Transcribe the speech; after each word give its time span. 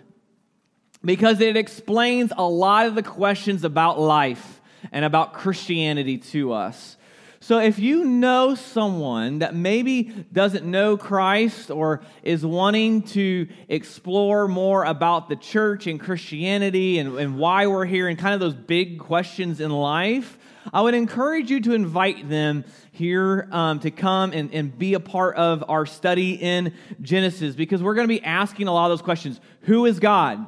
because 1.04 1.42
it 1.42 1.58
explains 1.58 2.32
a 2.36 2.48
lot 2.48 2.86
of 2.86 2.96
the 2.96 3.04
questions 3.04 3.64
about 3.64 4.00
life 4.00 4.62
and 4.92 5.06
about 5.06 5.34
Christianity 5.34 6.18
to 6.18 6.54
us. 6.54 6.98
So, 7.44 7.58
if 7.58 7.80
you 7.80 8.06
know 8.06 8.54
someone 8.54 9.40
that 9.40 9.56
maybe 9.56 10.04
doesn't 10.32 10.64
know 10.64 10.96
Christ 10.96 11.72
or 11.72 12.02
is 12.22 12.46
wanting 12.46 13.02
to 13.02 13.48
explore 13.68 14.48
more 14.48 14.84
about 14.84 15.28
the 15.28 15.36
church 15.36 15.88
and 15.88 16.00
Christianity 16.00 17.00
and, 17.00 17.18
and 17.18 17.40
why 17.40 17.66
we're 17.66 17.86
here 17.86 18.08
and 18.08 18.20
kind 18.20 18.36
of 18.36 18.40
those 18.40 18.54
big 18.54 19.00
questions 19.00 19.60
in 19.60 19.72
life, 19.72 20.38
I 20.72 20.84
would 20.84 20.94
encourage 20.94 21.50
you 21.50 21.60
to 21.62 21.74
invite 21.74 22.30
them 22.30 22.64
here 22.92 23.48
um, 23.52 23.80
to 23.80 23.90
come 23.90 24.34
and, 24.34 24.54
and 24.54 24.78
be 24.78 24.94
a 24.94 25.00
part 25.00 25.36
of 25.36 25.64
our 25.68 25.88
study 25.88 26.34
in 26.34 26.76
Genesis 27.02 27.56
because 27.56 27.82
we're 27.82 27.96
going 27.96 28.08
to 28.08 28.14
be 28.14 28.24
asking 28.24 28.68
a 28.68 28.72
lot 28.72 28.92
of 28.92 29.00
those 29.00 29.04
questions 29.04 29.42
Who 29.62 29.88
is 29.88 30.00
God? 30.00 30.46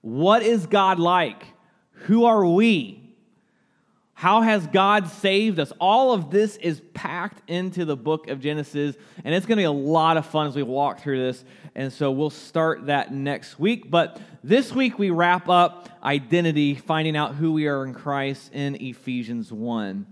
What 0.00 0.42
is 0.42 0.66
God 0.66 0.98
like? 0.98 1.44
Who 1.92 2.24
are 2.24 2.44
we? 2.44 3.07
How 4.18 4.40
has 4.40 4.66
God 4.66 5.06
saved 5.06 5.60
us? 5.60 5.72
All 5.78 6.12
of 6.12 6.28
this 6.28 6.56
is 6.56 6.82
packed 6.92 7.48
into 7.48 7.84
the 7.84 7.96
book 7.96 8.26
of 8.26 8.40
Genesis, 8.40 8.96
and 9.24 9.32
it's 9.32 9.46
going 9.46 9.58
to 9.58 9.60
be 9.60 9.64
a 9.64 9.70
lot 9.70 10.16
of 10.16 10.26
fun 10.26 10.48
as 10.48 10.56
we 10.56 10.64
walk 10.64 10.98
through 10.98 11.20
this. 11.20 11.44
And 11.76 11.92
so 11.92 12.10
we'll 12.10 12.28
start 12.28 12.86
that 12.86 13.14
next 13.14 13.60
week. 13.60 13.88
But 13.88 14.20
this 14.42 14.72
week 14.72 14.98
we 14.98 15.10
wrap 15.10 15.48
up 15.48 15.88
identity, 16.02 16.74
finding 16.74 17.16
out 17.16 17.36
who 17.36 17.52
we 17.52 17.68
are 17.68 17.84
in 17.84 17.94
Christ 17.94 18.52
in 18.52 18.74
Ephesians 18.82 19.52
1. 19.52 20.04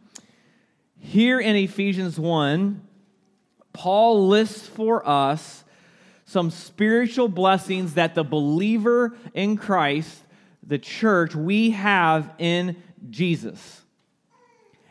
Here 1.00 1.40
in 1.40 1.56
Ephesians 1.56 2.16
1, 2.16 2.80
Paul 3.72 4.28
lists 4.28 4.68
for 4.68 5.04
us 5.04 5.64
some 6.26 6.52
spiritual 6.52 7.26
blessings 7.26 7.94
that 7.94 8.14
the 8.14 8.22
believer 8.22 9.16
in 9.34 9.56
Christ, 9.56 10.22
the 10.64 10.78
church, 10.78 11.34
we 11.34 11.70
have 11.70 12.32
in 12.38 12.80
Jesus. 13.10 13.82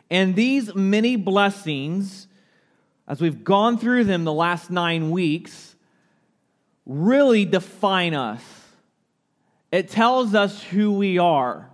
And 0.10 0.36
these 0.36 0.74
many 0.76 1.16
blessings, 1.16 2.28
as 3.08 3.22
we've 3.22 3.44
gone 3.44 3.78
through 3.78 4.04
them 4.06 4.24
the 4.24 4.34
last 4.34 4.70
nine 4.70 5.12
weeks, 5.12 5.76
really 6.86 7.46
define 7.46 8.14
us. 8.14 8.42
It 9.72 9.90
tells 9.90 10.36
us 10.36 10.62
who 10.64 10.94
we 10.94 11.18
are. 11.18 11.70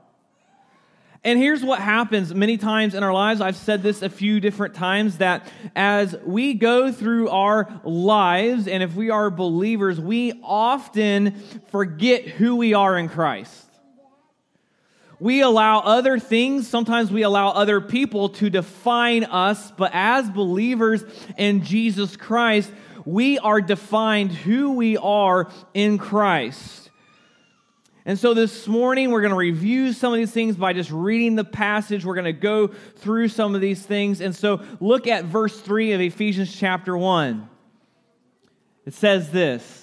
And 1.23 1.37
here's 1.37 1.63
what 1.63 1.79
happens 1.79 2.33
many 2.33 2.57
times 2.57 2.95
in 2.95 3.03
our 3.03 3.13
lives. 3.13 3.41
I've 3.41 3.55
said 3.55 3.83
this 3.83 4.01
a 4.01 4.09
few 4.09 4.39
different 4.39 4.73
times 4.73 5.19
that 5.19 5.47
as 5.75 6.15
we 6.25 6.55
go 6.55 6.91
through 6.91 7.29
our 7.29 7.79
lives, 7.83 8.67
and 8.67 8.81
if 8.81 8.95
we 8.95 9.11
are 9.11 9.29
believers, 9.29 9.99
we 9.99 10.39
often 10.43 11.39
forget 11.69 12.23
who 12.23 12.55
we 12.55 12.73
are 12.73 12.97
in 12.97 13.07
Christ. 13.07 13.70
We 15.21 15.41
allow 15.41 15.81
other 15.81 16.17
things, 16.17 16.67
sometimes 16.67 17.11
we 17.11 17.21
allow 17.21 17.49
other 17.49 17.79
people 17.79 18.29
to 18.29 18.49
define 18.49 19.23
us, 19.23 19.69
but 19.69 19.91
as 19.93 20.27
believers 20.27 21.03
in 21.37 21.63
Jesus 21.63 22.17
Christ, 22.17 22.71
we 23.05 23.37
are 23.37 23.61
defined 23.61 24.31
who 24.31 24.71
we 24.71 24.97
are 24.97 25.51
in 25.75 25.99
Christ. 25.99 26.89
And 28.03 28.17
so 28.17 28.33
this 28.33 28.67
morning, 28.67 29.11
we're 29.11 29.21
going 29.21 29.29
to 29.29 29.37
review 29.37 29.93
some 29.93 30.11
of 30.11 30.17
these 30.17 30.31
things 30.31 30.55
by 30.55 30.73
just 30.73 30.89
reading 30.89 31.35
the 31.35 31.43
passage. 31.43 32.03
We're 32.03 32.15
going 32.15 32.25
to 32.25 32.33
go 32.33 32.69
through 32.69 33.27
some 33.27 33.53
of 33.53 33.61
these 33.61 33.85
things. 33.85 34.21
And 34.21 34.35
so 34.35 34.63
look 34.79 35.05
at 35.05 35.25
verse 35.25 35.55
3 35.61 35.91
of 35.91 36.01
Ephesians 36.01 36.51
chapter 36.51 36.97
1. 36.97 37.47
It 38.87 38.95
says 38.95 39.29
this 39.29 39.80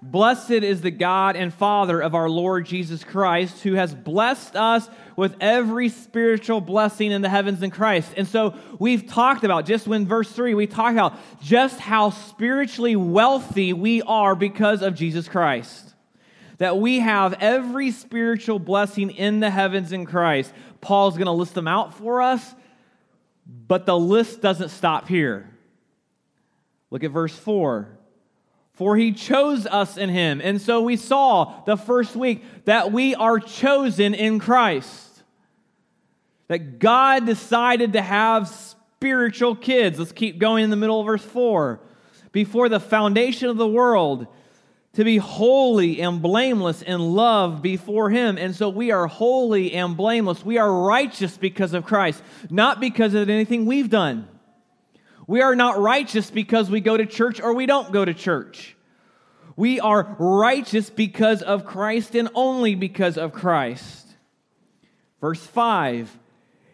Blessed 0.00 0.50
is 0.50 0.80
the 0.80 0.92
God 0.92 1.34
and 1.34 1.52
Father 1.52 2.00
of 2.00 2.14
our 2.14 2.30
Lord 2.30 2.66
Jesus 2.66 3.02
Christ, 3.02 3.62
who 3.64 3.74
has 3.74 3.92
blessed 3.92 4.54
us 4.54 4.88
with 5.16 5.34
every 5.40 5.88
spiritual 5.88 6.60
blessing 6.60 7.10
in 7.10 7.20
the 7.20 7.28
heavens 7.28 7.64
in 7.64 7.70
Christ. 7.70 8.12
And 8.16 8.26
so 8.28 8.54
we've 8.78 9.08
talked 9.08 9.42
about, 9.42 9.66
just 9.66 9.88
when 9.88 10.06
verse 10.06 10.30
3, 10.30 10.54
we 10.54 10.68
talked 10.68 10.92
about 10.92 11.14
just 11.42 11.80
how 11.80 12.10
spiritually 12.10 12.94
wealthy 12.94 13.72
we 13.72 14.00
are 14.02 14.36
because 14.36 14.82
of 14.82 14.94
Jesus 14.94 15.28
Christ. 15.28 15.94
That 16.58 16.78
we 16.78 17.00
have 17.00 17.34
every 17.40 17.90
spiritual 17.90 18.60
blessing 18.60 19.10
in 19.10 19.40
the 19.40 19.50
heavens 19.50 19.92
in 19.92 20.06
Christ. 20.06 20.52
Paul's 20.80 21.14
going 21.14 21.26
to 21.26 21.32
list 21.32 21.54
them 21.54 21.66
out 21.66 21.94
for 21.94 22.22
us, 22.22 22.54
but 23.46 23.84
the 23.84 23.98
list 23.98 24.40
doesn't 24.42 24.68
stop 24.68 25.08
here. 25.08 25.50
Look 26.90 27.02
at 27.02 27.10
verse 27.10 27.36
4 27.36 27.97
for 28.78 28.96
he 28.96 29.10
chose 29.10 29.66
us 29.66 29.96
in 29.96 30.08
him. 30.08 30.40
And 30.40 30.62
so 30.62 30.80
we 30.80 30.96
saw 30.96 31.64
the 31.64 31.76
first 31.76 32.14
week 32.14 32.44
that 32.64 32.92
we 32.92 33.12
are 33.16 33.40
chosen 33.40 34.14
in 34.14 34.38
Christ. 34.38 35.24
That 36.46 36.78
God 36.78 37.26
decided 37.26 37.94
to 37.94 38.00
have 38.00 38.46
spiritual 38.46 39.56
kids. 39.56 39.98
Let's 39.98 40.12
keep 40.12 40.38
going 40.38 40.62
in 40.62 40.70
the 40.70 40.76
middle 40.76 41.00
of 41.00 41.06
verse 41.06 41.24
4. 41.24 41.80
Before 42.30 42.68
the 42.68 42.78
foundation 42.78 43.48
of 43.48 43.56
the 43.56 43.66
world, 43.66 44.28
to 44.92 45.02
be 45.02 45.16
holy 45.16 46.00
and 46.00 46.22
blameless 46.22 46.80
in 46.80 47.00
love 47.00 47.60
before 47.60 48.10
Him. 48.10 48.38
And 48.38 48.54
so 48.54 48.68
we 48.68 48.92
are 48.92 49.08
holy 49.08 49.72
and 49.72 49.96
blameless. 49.96 50.44
We 50.44 50.56
are 50.56 50.72
righteous 50.72 51.36
because 51.36 51.74
of 51.74 51.84
Christ, 51.84 52.22
not 52.48 52.78
because 52.78 53.14
of 53.14 53.28
anything 53.28 53.66
we've 53.66 53.90
done. 53.90 54.28
We 55.28 55.42
are 55.42 55.54
not 55.54 55.78
righteous 55.78 56.30
because 56.30 56.70
we 56.70 56.80
go 56.80 56.96
to 56.96 57.04
church 57.06 57.40
or 57.40 57.52
we 57.52 57.66
don't 57.66 57.92
go 57.92 58.02
to 58.04 58.14
church. 58.14 58.74
We 59.56 59.78
are 59.78 60.16
righteous 60.18 60.88
because 60.88 61.42
of 61.42 61.66
Christ 61.66 62.14
and 62.14 62.30
only 62.34 62.74
because 62.74 63.18
of 63.18 63.32
Christ. 63.32 64.06
Verse 65.20 65.44
5 65.44 66.18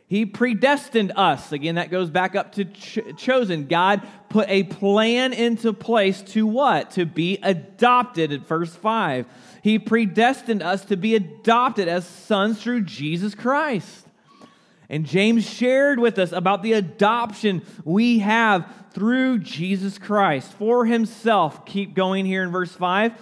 He 0.07 0.25
predestined 0.25 1.13
us. 1.17 1.51
Again, 1.51 1.75
that 1.75 1.91
goes 1.91 2.11
back 2.11 2.37
up 2.37 2.53
to 2.53 2.65
ch- 2.67 3.01
chosen. 3.17 3.67
God 3.67 4.07
put 4.29 4.49
a 4.49 4.63
plan 4.63 5.33
into 5.33 5.73
place 5.73 6.23
to 6.23 6.47
what? 6.47 6.93
To 6.93 7.07
be 7.07 7.39
adopted 7.43 8.33
at 8.33 8.47
verse 8.47 8.73
5. 8.73 9.27
He 9.63 9.81
predestined 9.81 10.63
us 10.63 10.85
to 10.85 10.97
be 10.97 11.17
adopted 11.17 11.89
as 11.89 12.07
sons 12.07 12.63
through 12.63 12.83
Jesus 12.83 13.35
Christ. 13.35 14.04
And 14.89 15.07
James 15.07 15.49
shared 15.49 15.99
with 15.99 16.19
us 16.19 16.33
about 16.33 16.63
the 16.63 16.75
adoption 16.75 17.63
we 17.85 18.19
have 18.21 18.71
through 18.93 19.39
Jesus 19.41 19.99
Christ 19.99 20.53
for 20.53 20.85
himself. 20.87 21.65
Keep 21.65 21.95
going 21.95 22.27
here 22.27 22.43
in 22.43 22.51
verse 22.51 22.73
5 22.73 23.13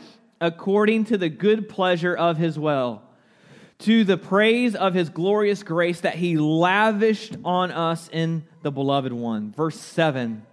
according 0.43 1.05
to 1.05 1.17
the 1.17 1.29
good 1.29 1.69
pleasure 1.69 2.17
of 2.17 2.37
his 2.37 2.59
will, 2.59 3.01
to 3.79 4.03
the 4.03 4.17
praise 4.17 4.75
of 4.75 4.93
his 4.93 5.09
glorious 5.09 5.63
grace 5.63 6.01
that 6.01 6.17
he 6.17 6.37
lavished 6.37 7.37
on 7.45 7.71
us 7.71 8.11
in 8.13 8.45
the 8.63 8.73
beloved 8.73 9.13
one. 9.13 9.53
Verse 9.53 9.79
7 9.79 10.45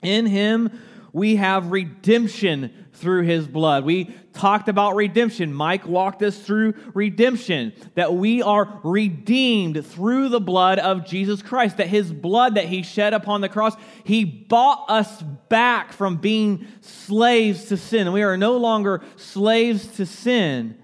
In 0.00 0.26
him 0.26 0.70
we 1.12 1.36
have 1.36 1.70
redemption 1.70 2.86
through 2.92 3.22
his 3.22 3.46
blood. 3.46 3.84
We 3.84 4.14
talked 4.32 4.68
about 4.68 4.96
redemption. 4.96 5.52
Mike 5.52 5.86
walked 5.86 6.22
us 6.22 6.38
through 6.38 6.74
redemption, 6.94 7.72
that 7.94 8.14
we 8.14 8.42
are 8.42 8.80
redeemed 8.82 9.84
through 9.86 10.28
the 10.28 10.40
blood 10.40 10.78
of 10.78 11.06
Jesus 11.06 11.42
Christ, 11.42 11.76
that 11.76 11.88
his 11.88 12.12
blood 12.12 12.56
that 12.56 12.66
he 12.66 12.82
shed 12.82 13.14
upon 13.14 13.40
the 13.40 13.48
cross, 13.48 13.74
he 14.04 14.24
bought 14.24 14.86
us 14.88 15.22
back 15.48 15.92
from 15.92 16.16
being 16.16 16.66
slaves 16.80 17.66
to 17.66 17.76
sin. 17.76 18.12
We 18.12 18.22
are 18.22 18.36
no 18.36 18.56
longer 18.56 19.02
slaves 19.16 19.86
to 19.96 20.06
sin. 20.06 20.77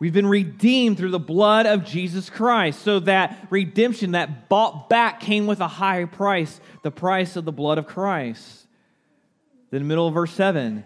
We've 0.00 0.12
been 0.12 0.26
redeemed 0.26 0.98
through 0.98 1.12
the 1.12 1.18
blood 1.18 1.66
of 1.66 1.84
Jesus 1.84 2.28
Christ. 2.28 2.82
So 2.82 3.00
that 3.00 3.46
redemption, 3.50 4.12
that 4.12 4.48
bought 4.48 4.88
back, 4.88 5.20
came 5.20 5.46
with 5.46 5.60
a 5.60 5.68
high 5.68 6.04
price, 6.04 6.60
the 6.82 6.90
price 6.90 7.36
of 7.36 7.44
the 7.44 7.52
blood 7.52 7.78
of 7.78 7.86
Christ. 7.86 8.66
Then, 9.70 9.82
the 9.82 9.86
middle 9.86 10.08
of 10.08 10.14
verse 10.14 10.32
7, 10.32 10.84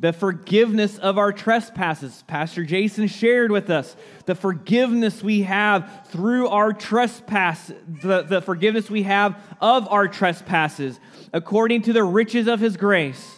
the 0.00 0.12
forgiveness 0.12 0.98
of 0.98 1.18
our 1.18 1.32
trespasses. 1.32 2.24
Pastor 2.26 2.64
Jason 2.64 3.06
shared 3.06 3.50
with 3.50 3.70
us 3.70 3.96
the 4.26 4.34
forgiveness 4.34 5.22
we 5.22 5.42
have 5.42 6.06
through 6.08 6.48
our 6.48 6.72
trespass, 6.72 7.72
the, 8.02 8.22
the 8.22 8.42
forgiveness 8.42 8.90
we 8.90 9.04
have 9.04 9.38
of 9.60 9.88
our 9.88 10.08
trespasses, 10.08 11.00
according 11.32 11.82
to 11.82 11.92
the 11.92 12.04
riches 12.04 12.46
of 12.48 12.60
his 12.60 12.76
grace 12.76 13.35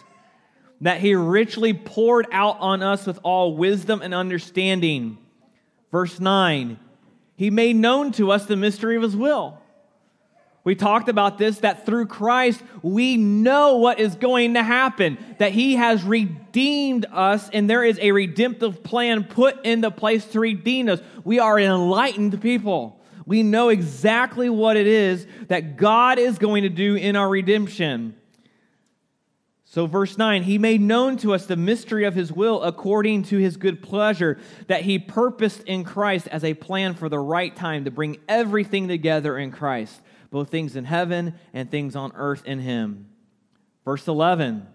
that 0.81 1.01
he 1.01 1.15
richly 1.15 1.73
poured 1.73 2.27
out 2.31 2.57
on 2.59 2.81
us 2.81 3.05
with 3.05 3.19
all 3.23 3.55
wisdom 3.55 4.01
and 4.01 4.13
understanding. 4.13 5.17
Verse 5.91 6.19
9, 6.19 6.79
he 7.35 7.49
made 7.49 7.75
known 7.75 8.11
to 8.13 8.31
us 8.31 8.45
the 8.45 8.55
mystery 8.55 8.95
of 8.95 9.01
his 9.01 9.15
will. 9.15 9.59
We 10.63 10.75
talked 10.75 11.09
about 11.09 11.37
this 11.37 11.59
that 11.59 11.85
through 11.85 12.07
Christ 12.07 12.61
we 12.83 13.17
know 13.17 13.77
what 13.77 13.99
is 13.99 14.15
going 14.15 14.53
to 14.53 14.63
happen, 14.63 15.17
that 15.39 15.51
he 15.51 15.75
has 15.75 16.03
redeemed 16.03 17.05
us, 17.11 17.49
and 17.51 17.69
there 17.69 17.83
is 17.83 17.97
a 17.99 18.11
redemptive 18.11 18.83
plan 18.83 19.23
put 19.23 19.65
into 19.65 19.89
place 19.89 20.25
to 20.25 20.39
redeem 20.39 20.89
us. 20.89 21.01
We 21.23 21.39
are 21.39 21.57
enlightened 21.57 22.39
people. 22.41 22.99
We 23.25 23.41
know 23.41 23.69
exactly 23.69 24.49
what 24.49 24.75
it 24.75 24.87
is 24.87 25.25
that 25.47 25.77
God 25.77 26.19
is 26.19 26.37
going 26.37 26.63
to 26.63 26.69
do 26.69 26.95
in 26.95 27.15
our 27.15 27.29
redemption. 27.29 28.15
So, 29.71 29.85
verse 29.85 30.17
9, 30.17 30.41
he 30.41 30.57
made 30.57 30.81
known 30.81 31.17
to 31.17 31.31
us 31.31 31.45
the 31.45 31.55
mystery 31.55 32.03
of 32.05 32.15
his 32.15 32.31
will 32.33 32.63
according 32.63 33.21
to 33.25 33.37
his 33.37 33.55
good 33.55 33.83
pleasure, 33.83 34.39
that 34.65 34.81
he 34.81 34.97
purposed 34.97 35.61
in 35.61 35.83
Christ 35.83 36.27
as 36.29 36.43
a 36.43 36.55
plan 36.55 36.95
for 36.95 37.07
the 37.07 37.19
right 37.19 37.55
time 37.55 37.85
to 37.85 37.91
bring 37.91 38.17
everything 38.27 38.87
together 38.87 39.37
in 39.37 39.51
Christ, 39.51 40.01
both 40.31 40.49
things 40.49 40.75
in 40.75 40.85
heaven 40.85 41.35
and 41.53 41.69
things 41.69 41.95
on 41.95 42.13
earth 42.15 42.43
in 42.45 42.57
him. 42.57 43.09
Verse 43.85 44.07
11, 44.07 44.65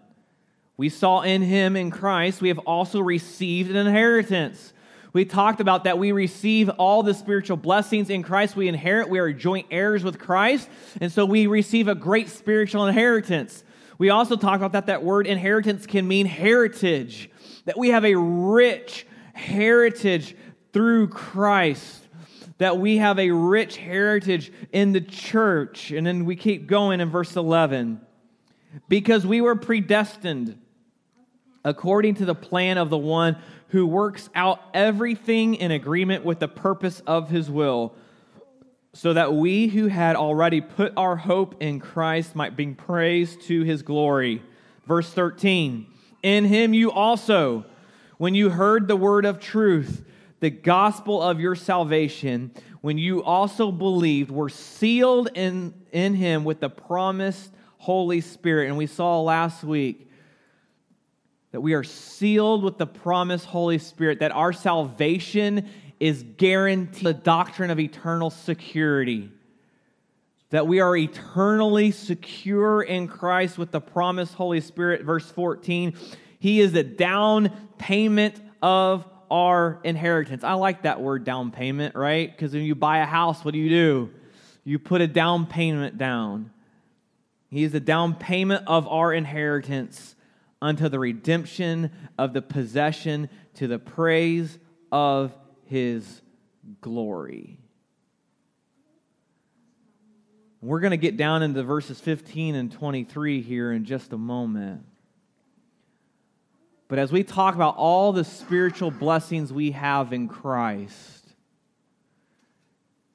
we 0.77 0.89
saw 0.89 1.23
in 1.23 1.43
him, 1.43 1.75
in 1.75 1.91
Christ, 1.91 2.41
we 2.41 2.49
have 2.49 2.61
also 2.61 3.01
received 3.01 3.73
an 3.73 3.77
inheritance. 3.77 4.73
We 5.13 5.25
talked 5.25 5.61
about 5.61 5.85
that 5.85 5.99
we 5.99 6.13
receive 6.13 6.69
all 6.69 7.03
the 7.03 7.15
spiritual 7.15 7.57
blessings 7.57 8.11
in 8.11 8.23
Christ. 8.23 8.55
We 8.55 8.69
inherit, 8.69 9.09
we 9.09 9.19
are 9.19 9.33
joint 9.33 9.67
heirs 9.73 10.05
with 10.05 10.21
Christ, 10.21 10.69
and 11.01 11.11
so 11.11 11.27
we 11.27 11.49
receive 11.49 11.89
a 11.89 11.97
great 11.97 12.29
spiritual 12.29 12.87
inheritance. 12.87 13.65
We 14.05 14.11
also 14.11 14.37
talked 14.37 14.57
about 14.57 14.73
that 14.73 14.85
that 14.89 15.03
word 15.03 15.27
inheritance 15.27 15.87
can 15.87 16.07
mean 16.07 16.27
heritage, 16.27 17.31
that 17.65 17.79
we 17.79 17.89
have 17.89 18.05
a 18.05 18.15
rich 18.15 19.07
heritage 19.33 20.37
through 20.75 21.09
Christ, 21.09 22.07
that 22.59 22.77
we 22.77 22.99
have 22.99 23.19
a 23.19 23.31
rich 23.31 23.79
heritage 23.79 24.53
in 24.73 24.93
the 24.93 25.01
church. 25.01 25.91
And 25.91 26.07
then 26.07 26.27
we 26.27 26.37
keep 26.37 26.67
going 26.67 27.01
in 27.01 27.09
verse 27.09 27.35
11. 27.35 27.99
Because 28.91 29.27
we 29.27 29.41
were 29.41 29.57
predestined 29.57 30.59
according 31.65 32.17
to 32.17 32.27
the 32.27 32.35
plan 32.35 32.77
of 32.77 32.91
the 32.91 32.99
one 32.99 33.39
who 33.69 33.87
works 33.87 34.29
out 34.35 34.61
everything 34.75 35.55
in 35.55 35.71
agreement 35.71 36.27
with 36.27 36.41
the 36.41 36.49
purpose 36.49 37.01
of 37.07 37.31
his 37.31 37.51
will 37.51 37.95
so 38.95 39.13
that 39.13 39.35
we 39.35 39.67
who 39.67 39.89
had 39.89 40.15
already 40.15 40.61
put 40.61 40.93
our 40.97 41.17
hope 41.17 41.61
in 41.61 41.81
Christ 41.81 42.37
might 42.37 42.55
bring 42.55 42.77
praise 42.77 43.37
to 43.49 43.65
his 43.65 43.83
glory. 43.83 44.41
Verse 44.87 45.11
13 45.11 45.87
In 46.23 46.45
him 46.45 46.73
you 46.73 46.93
also, 46.93 47.67
when 48.19 48.37
you 48.37 48.51
heard 48.51 48.87
the 48.87 48.97
word 48.97 49.25
of 49.25 49.41
truth, 49.41 50.05
the 50.39 50.51
gospel 50.51 51.21
of 51.21 51.41
your 51.41 51.57
salvation, 51.57 52.53
when 52.83 52.97
you 52.97 53.25
also 53.25 53.73
believed, 53.73 54.31
were 54.31 54.49
sealed 54.49 55.29
in, 55.35 55.75
in 55.91 56.15
him 56.15 56.45
with 56.45 56.61
the 56.61 56.71
promised 56.71 57.51
Holy 57.79 58.21
Spirit. 58.21 58.69
And 58.69 58.77
we 58.77 58.87
saw 58.87 59.21
last 59.21 59.65
week 59.65 60.09
that 61.51 61.61
we 61.61 61.75
are 61.75 61.85
sealed 61.85 62.63
with 62.63 62.79
the 62.79 62.87
promised 62.87 63.47
Holy 63.47 63.79
Spirit, 63.79 64.21
that 64.21 64.31
our 64.33 64.53
salvation 64.53 65.69
is 66.05 66.23
guarantee 66.37 67.03
the 67.03 67.15
doctrine 67.15 67.71
of 67.71 67.81
eternal 67.81 68.29
security. 68.29 69.31
That 70.51 70.67
we 70.67 70.81
are 70.81 70.95
eternally 70.95 71.93
secure 71.93 72.83
in 72.83 73.09
Christ 73.09 73.57
with 73.57 73.71
the 73.71 73.81
promised 73.81 74.35
Holy 74.35 74.61
Spirit. 74.61 75.03
Verse 75.03 75.31
14, 75.31 75.97
He 76.39 76.61
is 76.61 76.73
the 76.73 76.85
down 76.85 77.51
payment 77.79 78.39
of 78.61 79.07
our 79.31 79.81
inheritance. 79.83 80.45
I 80.45 80.53
like 80.53 80.83
that 80.83 81.01
word 81.01 81.25
down 81.25 81.51
payment, 81.51 81.95
right? 81.95 82.31
Because 82.31 82.53
when 82.53 82.65
you 82.65 82.75
buy 82.75 82.99
a 82.99 83.07
house, 83.07 83.43
what 83.43 83.55
do 83.55 83.59
you 83.59 83.71
do? 83.71 84.11
You 84.63 84.79
put 84.79 85.01
a 85.01 85.07
down 85.07 85.47
payment 85.47 85.97
down. 85.97 86.51
He 87.49 87.65
is 87.65 87.73
the 87.73 87.81
down 87.81 88.15
payment 88.15 88.65
of 88.67 88.87
our 88.89 89.11
inheritance 89.11 90.17
unto 90.61 90.91
the 90.91 90.99
redemption 90.99 91.91
of 92.19 92.35
the 92.35 92.43
possession 92.43 93.31
to 93.55 93.67
the 93.67 93.79
praise 93.79 94.59
of 94.93 95.35
his 95.67 96.23
glory. 96.81 97.59
We're 100.61 100.81
going 100.81 100.93
to 100.93 100.97
get 100.97 101.19
down 101.19 101.43
into 101.43 101.63
verses 101.63 102.01
15 102.01 102.55
and 102.55 102.73
23 102.73 103.43
here 103.43 103.71
in 103.71 103.85
just 103.85 104.13
a 104.15 104.19
moment. 104.19 104.83
But 106.89 106.99
as 106.99 107.13
we 107.13 107.23
talk 107.23 107.55
about 107.55 107.77
all 107.77 108.13
the 108.13 108.25
spiritual 108.25 108.91
blessings 108.91 109.53
we 109.53 109.73
have 109.73 110.13
in 110.13 110.29
Christ, 110.29 111.35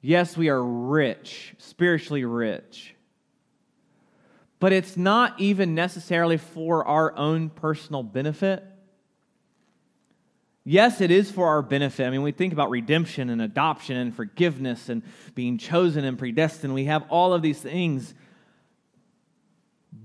yes, 0.00 0.36
we 0.36 0.48
are 0.48 0.62
rich, 0.62 1.54
spiritually 1.58 2.24
rich. 2.24 2.94
But 4.60 4.72
it's 4.72 4.96
not 4.96 5.40
even 5.40 5.74
necessarily 5.74 6.36
for 6.36 6.86
our 6.86 7.16
own 7.16 7.48
personal 7.48 8.02
benefit. 8.02 8.62
Yes, 10.64 11.00
it 11.00 11.10
is 11.10 11.30
for 11.30 11.48
our 11.48 11.62
benefit. 11.62 12.06
I 12.06 12.10
mean, 12.10 12.22
we 12.22 12.32
think 12.32 12.52
about 12.52 12.70
redemption 12.70 13.30
and 13.30 13.40
adoption 13.40 13.96
and 13.96 14.14
forgiveness 14.14 14.88
and 14.88 15.02
being 15.34 15.56
chosen 15.56 16.04
and 16.04 16.18
predestined. 16.18 16.74
We 16.74 16.84
have 16.84 17.04
all 17.08 17.32
of 17.32 17.40
these 17.40 17.60
things. 17.60 18.14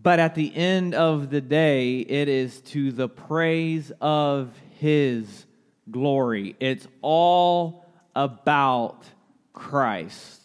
But 0.02 0.20
at 0.20 0.36
the 0.36 0.56
end 0.56 0.96
of 0.96 1.30
the 1.30 1.42
day, 1.42 2.00
it 2.00 2.30
is 2.30 2.62
to 2.62 2.92
the 2.92 3.10
praise 3.10 3.92
of 4.00 4.58
His 4.80 5.46
glory. 5.92 6.56
It's 6.60 6.88
all 7.02 7.86
about 8.16 9.04
Christ. 9.52 10.42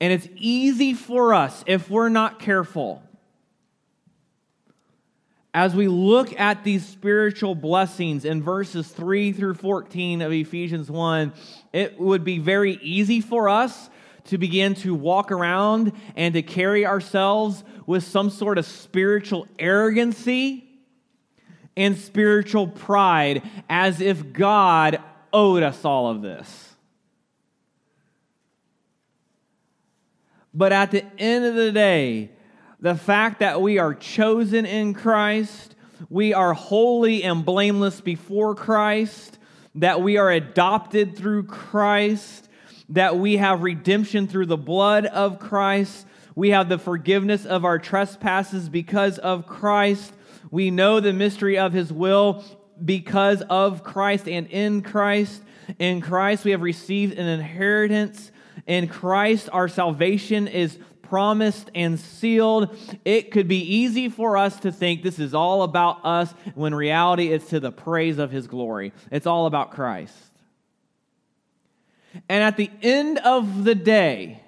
And 0.00 0.12
it's 0.12 0.28
easy 0.36 0.94
for 0.94 1.34
us 1.34 1.64
if 1.66 1.90
we're 1.90 2.08
not 2.08 2.38
careful 2.38 3.02
as 5.56 5.74
we 5.74 5.88
look 5.88 6.38
at 6.38 6.64
these 6.64 6.84
spiritual 6.84 7.54
blessings 7.54 8.26
in 8.26 8.42
verses 8.42 8.88
3 8.88 9.32
through 9.32 9.54
14 9.54 10.20
of 10.20 10.30
Ephesians 10.30 10.90
1, 10.90 11.32
it 11.72 11.98
would 11.98 12.24
be 12.24 12.38
very 12.38 12.74
easy 12.82 13.22
for 13.22 13.48
us 13.48 13.88
to 14.24 14.36
begin 14.36 14.74
to 14.74 14.94
walk 14.94 15.32
around 15.32 15.92
and 16.14 16.34
to 16.34 16.42
carry 16.42 16.84
ourselves 16.84 17.64
with 17.86 18.04
some 18.04 18.28
sort 18.28 18.58
of 18.58 18.66
spiritual 18.66 19.48
arrogancy 19.58 20.68
and 21.74 21.96
spiritual 21.96 22.68
pride 22.68 23.42
as 23.70 24.02
if 24.02 24.34
God 24.34 25.00
owed 25.32 25.62
us 25.62 25.86
all 25.86 26.10
of 26.10 26.20
this. 26.20 26.74
But 30.52 30.72
at 30.72 30.90
the 30.90 31.02
end 31.18 31.46
of 31.46 31.54
the 31.54 31.72
day, 31.72 32.35
the 32.80 32.94
fact 32.94 33.40
that 33.40 33.60
we 33.60 33.78
are 33.78 33.94
chosen 33.94 34.66
in 34.66 34.94
Christ, 34.94 35.74
we 36.10 36.34
are 36.34 36.52
holy 36.52 37.22
and 37.22 37.44
blameless 37.44 38.00
before 38.00 38.54
Christ, 38.54 39.38
that 39.76 40.02
we 40.02 40.16
are 40.16 40.30
adopted 40.30 41.16
through 41.16 41.44
Christ, 41.44 42.48
that 42.90 43.16
we 43.18 43.38
have 43.38 43.62
redemption 43.62 44.28
through 44.28 44.46
the 44.46 44.56
blood 44.56 45.06
of 45.06 45.38
Christ, 45.38 46.06
we 46.34 46.50
have 46.50 46.68
the 46.68 46.78
forgiveness 46.78 47.46
of 47.46 47.64
our 47.64 47.78
trespasses 47.78 48.68
because 48.68 49.18
of 49.18 49.46
Christ, 49.46 50.12
we 50.50 50.70
know 50.70 51.00
the 51.00 51.12
mystery 51.12 51.58
of 51.58 51.72
his 51.72 51.92
will 51.92 52.44
because 52.84 53.42
of 53.42 53.82
Christ 53.82 54.28
and 54.28 54.46
in 54.48 54.82
Christ. 54.82 55.42
In 55.78 56.00
Christ, 56.00 56.44
we 56.44 56.52
have 56.52 56.62
received 56.62 57.18
an 57.18 57.26
inheritance. 57.26 58.30
In 58.66 58.88
Christ, 58.88 59.48
our 59.52 59.68
salvation 59.68 60.46
is 60.46 60.78
promised 61.08 61.70
and 61.74 61.98
sealed. 61.98 62.76
It 63.04 63.30
could 63.30 63.48
be 63.48 63.60
easy 63.60 64.08
for 64.08 64.36
us 64.36 64.60
to 64.60 64.72
think 64.72 65.02
this 65.02 65.18
is 65.18 65.34
all 65.34 65.62
about 65.62 66.04
us 66.04 66.32
when 66.54 66.74
reality 66.74 67.28
it's 67.32 67.48
to 67.50 67.60
the 67.60 67.72
praise 67.72 68.18
of 68.18 68.30
his 68.30 68.46
glory. 68.46 68.92
It's 69.10 69.26
all 69.26 69.46
about 69.46 69.72
Christ. 69.72 70.14
And 72.28 72.42
at 72.42 72.56
the 72.56 72.70
end 72.82 73.18
of 73.18 73.64
the 73.64 73.74
day, 73.74 74.42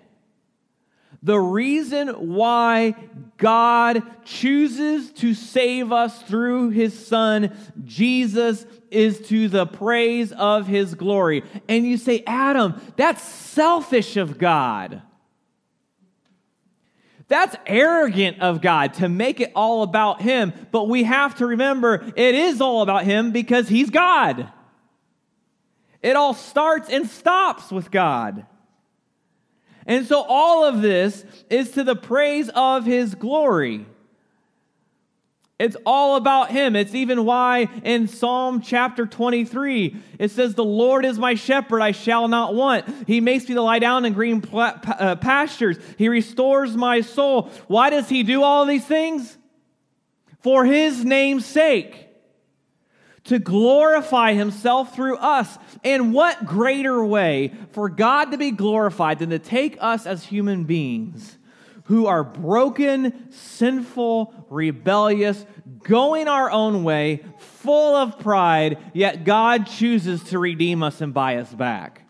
the 1.22 1.38
reason 1.38 2.08
why 2.08 2.94
God 3.38 4.02
chooses 4.24 5.10
to 5.14 5.34
save 5.34 5.90
us 5.90 6.22
through 6.22 6.70
his 6.70 7.06
son, 7.06 7.56
Jesus, 7.84 8.64
is 8.90 9.20
to 9.28 9.48
the 9.48 9.66
praise 9.66 10.30
of 10.32 10.66
his 10.68 10.94
glory. 10.94 11.42
And 11.68 11.84
you 11.84 11.96
say, 11.96 12.22
Adam, 12.26 12.80
that's 12.96 13.22
selfish 13.22 14.16
of 14.16 14.38
God. 14.38 15.02
That's 17.28 17.54
arrogant 17.66 18.40
of 18.40 18.62
God 18.62 18.94
to 18.94 19.08
make 19.08 19.40
it 19.40 19.52
all 19.54 19.82
about 19.82 20.22
him. 20.22 20.52
But 20.70 20.88
we 20.88 21.04
have 21.04 21.36
to 21.36 21.46
remember 21.46 22.10
it 22.16 22.34
is 22.34 22.60
all 22.60 22.82
about 22.82 23.04
him 23.04 23.32
because 23.32 23.68
he's 23.68 23.90
God. 23.90 24.50
It 26.02 26.16
all 26.16 26.32
starts 26.32 26.88
and 26.88 27.08
stops 27.08 27.70
with 27.70 27.90
God. 27.90 28.46
And 29.86 30.06
so 30.06 30.22
all 30.22 30.64
of 30.64 30.80
this 30.80 31.24
is 31.50 31.72
to 31.72 31.84
the 31.84 31.96
praise 31.96 32.50
of 32.54 32.86
his 32.86 33.14
glory. 33.14 33.86
It's 35.58 35.76
all 35.84 36.14
about 36.14 36.52
him. 36.52 36.76
It's 36.76 36.94
even 36.94 37.24
why 37.24 37.68
in 37.82 38.06
Psalm 38.06 38.60
chapter 38.60 39.06
23, 39.06 39.96
it 40.20 40.30
says, 40.30 40.54
The 40.54 40.64
Lord 40.64 41.04
is 41.04 41.18
my 41.18 41.34
shepherd, 41.34 41.80
I 41.80 41.90
shall 41.90 42.28
not 42.28 42.54
want. 42.54 43.08
He 43.08 43.20
makes 43.20 43.48
me 43.48 43.56
to 43.56 43.62
lie 43.62 43.80
down 43.80 44.04
in 44.04 44.12
green 44.12 44.44
uh, 44.52 45.16
pastures. 45.16 45.76
He 45.96 46.08
restores 46.08 46.76
my 46.76 47.00
soul. 47.00 47.50
Why 47.66 47.90
does 47.90 48.08
he 48.08 48.22
do 48.22 48.44
all 48.44 48.66
these 48.66 48.84
things? 48.84 49.36
For 50.42 50.64
his 50.64 51.04
name's 51.04 51.44
sake 51.44 52.08
to 53.24 53.40
glorify 53.40 54.34
himself 54.34 54.94
through 54.94 55.16
us. 55.16 55.58
And 55.82 56.14
what 56.14 56.46
greater 56.46 57.04
way 57.04 57.52
for 57.72 57.88
God 57.88 58.30
to 58.30 58.38
be 58.38 58.52
glorified 58.52 59.18
than 59.18 59.30
to 59.30 59.40
take 59.40 59.76
us 59.80 60.06
as 60.06 60.24
human 60.24 60.64
beings 60.64 61.36
who 61.88 62.06
are 62.06 62.22
broken, 62.22 63.32
sinful, 63.32 64.34
rebellious, 64.50 65.44
going 65.82 66.28
our 66.28 66.50
own 66.50 66.84
way, 66.84 67.24
full 67.38 67.94
of 67.94 68.18
pride, 68.18 68.78
yet 68.92 69.24
God 69.24 69.66
chooses 69.66 70.22
to 70.24 70.38
redeem 70.38 70.82
us 70.82 71.00
and 71.00 71.12
buy 71.14 71.36
us 71.36 71.52
back. 71.52 72.02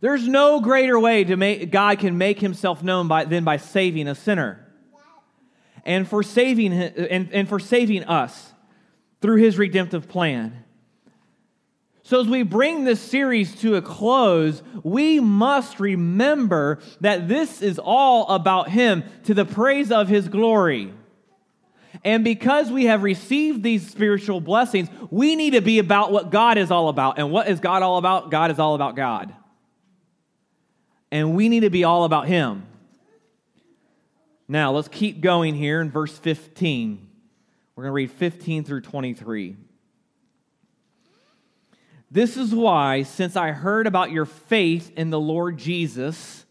There's 0.00 0.28
no 0.28 0.60
greater 0.60 0.98
way 0.98 1.24
to 1.24 1.36
make 1.36 1.70
God 1.70 1.98
can 1.98 2.18
make 2.18 2.40
himself 2.40 2.82
known 2.82 3.08
by, 3.08 3.24
than 3.24 3.44
by 3.44 3.56
saving 3.56 4.06
a 4.06 4.14
sinner. 4.14 4.64
And 5.84 6.06
for 6.06 6.22
saving 6.22 6.72
and, 6.72 7.32
and 7.32 7.48
for 7.48 7.58
saving 7.58 8.04
us 8.04 8.52
through 9.20 9.36
his 9.36 9.58
redemptive 9.58 10.08
plan. 10.08 10.64
So, 12.08 12.22
as 12.22 12.26
we 12.26 12.42
bring 12.42 12.84
this 12.84 13.00
series 13.00 13.54
to 13.56 13.74
a 13.74 13.82
close, 13.82 14.62
we 14.82 15.20
must 15.20 15.78
remember 15.78 16.78
that 17.02 17.28
this 17.28 17.60
is 17.60 17.78
all 17.78 18.26
about 18.28 18.70
him 18.70 19.04
to 19.24 19.34
the 19.34 19.44
praise 19.44 19.92
of 19.92 20.08
his 20.08 20.26
glory. 20.26 20.94
And 22.02 22.24
because 22.24 22.70
we 22.70 22.86
have 22.86 23.02
received 23.02 23.62
these 23.62 23.86
spiritual 23.86 24.40
blessings, 24.40 24.88
we 25.10 25.36
need 25.36 25.50
to 25.50 25.60
be 25.60 25.80
about 25.80 26.10
what 26.10 26.30
God 26.30 26.56
is 26.56 26.70
all 26.70 26.88
about. 26.88 27.18
And 27.18 27.30
what 27.30 27.46
is 27.46 27.60
God 27.60 27.82
all 27.82 27.98
about? 27.98 28.30
God 28.30 28.50
is 28.50 28.58
all 28.58 28.74
about 28.74 28.96
God. 28.96 29.34
And 31.10 31.36
we 31.36 31.50
need 31.50 31.60
to 31.60 31.70
be 31.70 31.84
all 31.84 32.04
about 32.04 32.26
him. 32.26 32.66
Now, 34.48 34.72
let's 34.72 34.88
keep 34.88 35.20
going 35.20 35.54
here 35.54 35.82
in 35.82 35.90
verse 35.90 36.16
15. 36.16 37.06
We're 37.76 37.82
going 37.82 37.90
to 37.90 37.94
read 37.94 38.12
15 38.12 38.64
through 38.64 38.80
23. 38.80 39.56
This 42.10 42.36
is 42.36 42.54
why, 42.54 43.02
since 43.02 43.36
I 43.36 43.52
heard 43.52 43.86
about 43.86 44.10
your 44.10 44.24
faith 44.24 44.92
in 44.96 45.10
the 45.10 45.20
Lord 45.20 45.58
Jesus 45.58 46.46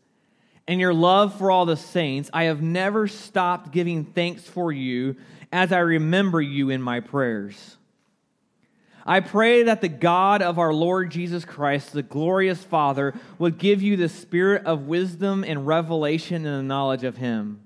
and 0.67 0.79
your 0.79 0.93
love 0.93 1.37
for 1.37 1.49
all 1.49 1.65
the 1.65 1.77
saints, 1.77 2.29
I 2.31 2.43
have 2.43 2.61
never 2.61 3.07
stopped 3.07 3.71
giving 3.71 4.05
thanks 4.05 4.43
for 4.43 4.71
you 4.71 5.15
as 5.51 5.71
I 5.71 5.79
remember 5.79 6.41
you 6.41 6.69
in 6.69 6.81
my 6.81 6.99
prayers. 6.99 7.77
I 9.05 9.21
pray 9.21 9.63
that 9.63 9.81
the 9.81 9.87
God 9.87 10.41
of 10.41 10.59
our 10.59 10.73
Lord 10.73 11.09
Jesus 11.11 11.45
Christ, 11.45 11.93
the 11.93 12.03
glorious 12.03 12.61
Father, 12.63 13.13
would 13.39 13.57
give 13.57 13.81
you 13.81 13.95
the 13.95 14.09
spirit 14.09 14.65
of 14.65 14.87
wisdom 14.87 15.45
and 15.47 15.65
revelation 15.65 16.45
and 16.45 16.59
the 16.59 16.63
knowledge 16.63 17.05
of 17.05 17.17
Him 17.17 17.61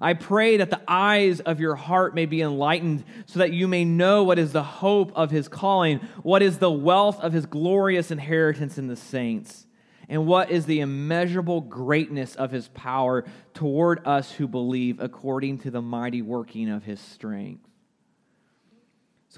I 0.00 0.14
pray 0.14 0.58
that 0.58 0.70
the 0.70 0.80
eyes 0.86 1.40
of 1.40 1.60
your 1.60 1.74
heart 1.74 2.14
may 2.14 2.26
be 2.26 2.40
enlightened 2.40 3.04
so 3.26 3.40
that 3.40 3.52
you 3.52 3.68
may 3.68 3.84
know 3.84 4.24
what 4.24 4.38
is 4.38 4.52
the 4.52 4.62
hope 4.62 5.12
of 5.14 5.30
his 5.30 5.48
calling, 5.48 6.00
what 6.22 6.42
is 6.42 6.58
the 6.58 6.70
wealth 6.70 7.20
of 7.20 7.32
his 7.32 7.46
glorious 7.46 8.10
inheritance 8.10 8.78
in 8.78 8.86
the 8.86 8.96
saints, 8.96 9.66
and 10.08 10.26
what 10.26 10.50
is 10.50 10.66
the 10.66 10.80
immeasurable 10.80 11.60
greatness 11.60 12.34
of 12.36 12.50
his 12.50 12.68
power 12.68 13.24
toward 13.54 14.06
us 14.06 14.32
who 14.32 14.48
believe 14.48 15.00
according 15.00 15.58
to 15.58 15.70
the 15.70 15.82
mighty 15.82 16.22
working 16.22 16.68
of 16.70 16.84
his 16.84 17.00
strength. 17.00 17.67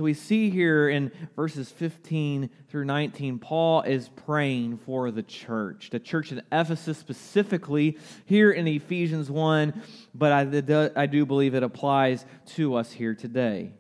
So 0.01 0.05
we 0.05 0.15
see 0.15 0.49
here 0.49 0.89
in 0.89 1.13
verses 1.37 1.71
15 1.73 2.49
through 2.71 2.87
19, 2.87 3.39
Paul 3.39 3.83
is 3.83 4.09
praying 4.09 4.79
for 4.79 5.11
the 5.11 5.23
church, 5.23 5.91
the 5.91 6.01
church 6.01 6.33
in 6.33 6.41
Ephesus 6.51 6.97
specifically, 6.97 7.99
here 8.25 8.51
in 8.51 8.67
Ephesians 8.67 9.31
1, 9.31 9.83
but 10.15 10.33
I, 10.33 10.91
I 10.97 11.05
do 11.05 11.27
believe 11.27 11.55
it 11.55 11.63
applies 11.63 12.25
to 12.55 12.77
us 12.77 12.91
here 12.91 13.15
today. 13.15 13.73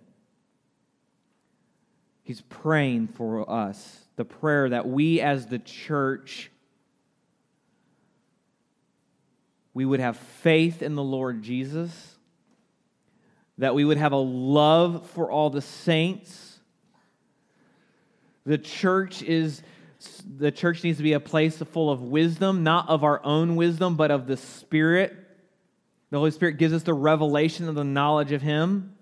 He's 2.22 2.42
praying 2.42 3.08
for 3.08 3.50
us, 3.50 4.04
the 4.16 4.26
prayer 4.26 4.68
that 4.68 4.86
we 4.86 5.22
as 5.22 5.46
the 5.46 5.58
church 5.58 6.50
we 9.72 9.86
would 9.86 10.00
have 10.00 10.18
faith 10.18 10.82
in 10.82 10.96
the 10.96 11.02
Lord 11.02 11.40
Jesus 11.40 12.18
that 13.60 13.74
we 13.74 13.84
would 13.84 13.98
have 13.98 14.12
a 14.12 14.16
love 14.16 15.08
for 15.10 15.30
all 15.30 15.50
the 15.50 15.60
saints. 15.60 16.58
The 18.44 18.58
church 18.58 19.22
is 19.22 19.62
the 20.38 20.50
church 20.50 20.82
needs 20.82 20.96
to 20.96 21.02
be 21.02 21.12
a 21.12 21.20
place 21.20 21.58
full 21.58 21.90
of 21.90 22.00
wisdom, 22.00 22.62
not 22.62 22.88
of 22.88 23.04
our 23.04 23.22
own 23.22 23.56
wisdom, 23.56 23.96
but 23.96 24.10
of 24.10 24.26
the 24.26 24.38
Spirit. 24.38 25.14
The 26.08 26.16
Holy 26.16 26.30
Spirit 26.30 26.56
gives 26.56 26.72
us 26.72 26.84
the 26.84 26.94
revelation 26.94 27.68
of 27.68 27.74
the 27.74 27.84
knowledge 27.84 28.32
of 28.32 28.40
Him. 28.40 28.94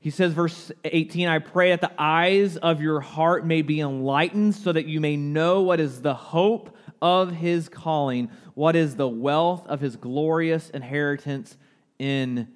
He 0.00 0.10
says, 0.10 0.32
verse 0.32 0.72
18, 0.82 1.28
I 1.28 1.38
pray 1.38 1.70
that 1.70 1.80
the 1.82 1.92
eyes 1.96 2.56
of 2.56 2.82
your 2.82 3.00
heart 3.00 3.46
may 3.46 3.62
be 3.62 3.80
enlightened 3.80 4.56
so 4.56 4.72
that 4.72 4.86
you 4.86 5.00
may 5.00 5.16
know 5.16 5.62
what 5.62 5.78
is 5.78 6.02
the 6.02 6.14
hope 6.14 6.76
of 7.00 7.30
his 7.30 7.68
calling, 7.68 8.30
what 8.54 8.74
is 8.74 8.96
the 8.96 9.08
wealth 9.08 9.66
of 9.68 9.80
his 9.80 9.96
glorious 9.96 10.70
inheritance 10.70 11.56
in 11.98 12.48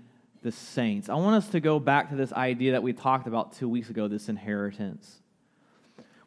the 0.45 0.53
saints. 0.53 1.09
I 1.09 1.15
want 1.15 1.43
us 1.43 1.51
to 1.53 1.61
go 1.61 1.81
back 1.81 2.11
to 2.11 2.17
this 2.17 2.31
idea 2.33 2.73
that 2.73 2.83
we 2.83 2.93
talked 2.93 3.27
about 3.27 3.55
two 3.55 3.69
weeks 3.69 3.89
ago 3.89 4.09
this 4.09 4.29
inheritance. 4.29 5.23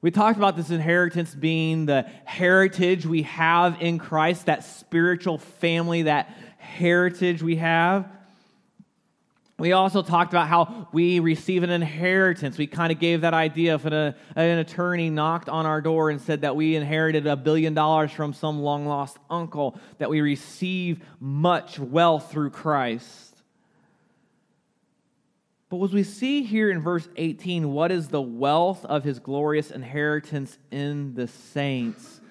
We 0.02 0.10
talked 0.10 0.38
about 0.38 0.58
this 0.58 0.72
inheritance 0.72 1.36
being 1.36 1.86
the 1.86 2.02
heritage 2.26 3.06
we 3.06 3.22
have 3.24 3.80
in 3.80 4.00
Christ, 4.00 4.48
that 4.48 4.64
spiritual 4.64 5.38
family, 5.38 6.04
that 6.04 6.36
heritage 6.58 7.44
we 7.44 7.58
have. 7.58 8.10
We 9.60 9.72
also 9.72 10.02
talked 10.02 10.34
about 10.34 10.48
how 10.48 10.88
we 10.92 11.20
receive 11.20 11.62
an 11.62 11.70
inheritance. 11.70 12.58
We 12.58 12.66
kind 12.66 12.92
of 12.92 13.00
gave 13.00 13.22
that 13.22 13.36
idea 13.36 13.76
if 13.76 13.86
an, 13.86 13.94
uh, 13.94 14.14
an, 14.36 14.58
attorney 14.60 15.10
knocked 15.12 15.50
on 15.50 15.66
our 15.66 15.82
door 15.82 16.10
and 16.10 16.22
said 16.22 16.42
that 16.42 16.56
we 16.56 16.76
inherited 16.76 17.28
a 17.28 17.36
billion 17.36 17.74
dollars 17.76 18.12
from 18.12 18.34
some 18.34 18.62
long 18.62 18.88
lost 18.88 19.18
uncle, 19.30 19.80
that 20.00 20.10
we 20.10 20.22
receive 20.22 21.04
much 21.20 21.80
wealth 21.80 22.32
through 22.32 22.52
Christ. 22.52 23.27
But 25.70 25.84
as 25.84 25.92
we 25.92 26.04
see 26.04 26.44
here 26.44 26.70
in 26.70 26.82
verse 26.82 27.08
18, 27.18 27.72
what 27.72 27.92
is 27.92 28.08
the 28.08 28.22
wealth 28.22 28.86
of 28.86 29.04
his 29.04 29.20
glorious 29.20 29.70
inheritance 29.70 30.58
in 30.72 31.14
the 31.14 31.28
saints? 31.28 32.22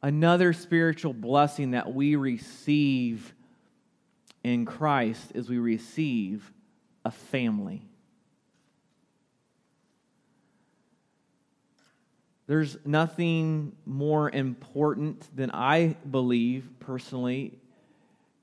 Another 0.00 0.52
spiritual 0.52 1.12
blessing 1.12 1.72
that 1.72 1.92
we 1.92 2.14
receive 2.14 3.34
in 4.44 4.64
Christ 4.64 5.32
is 5.34 5.48
we 5.48 5.58
receive 5.58 6.52
a 7.04 7.10
family. 7.10 7.82
There's 12.46 12.78
nothing 12.84 13.76
more 13.84 14.30
important 14.30 15.28
than 15.36 15.50
I 15.50 15.96
believe 16.08 16.70
personally 16.78 17.58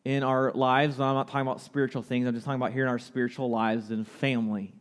in 0.05 0.23
our 0.23 0.51
lives. 0.53 0.99
I'm 0.99 1.15
not 1.15 1.27
talking 1.27 1.41
about 1.41 1.59
spiritual 1.59 2.03
things, 2.03 2.27
I'm 2.27 2.33
just 2.33 2.45
talking 2.45 2.61
about 2.61 2.71
here 2.71 2.83
in 2.83 2.89
our 2.89 2.99
spiritual 2.99 3.49
lives 3.49 3.91
and 3.91 4.07
family. 4.07 4.71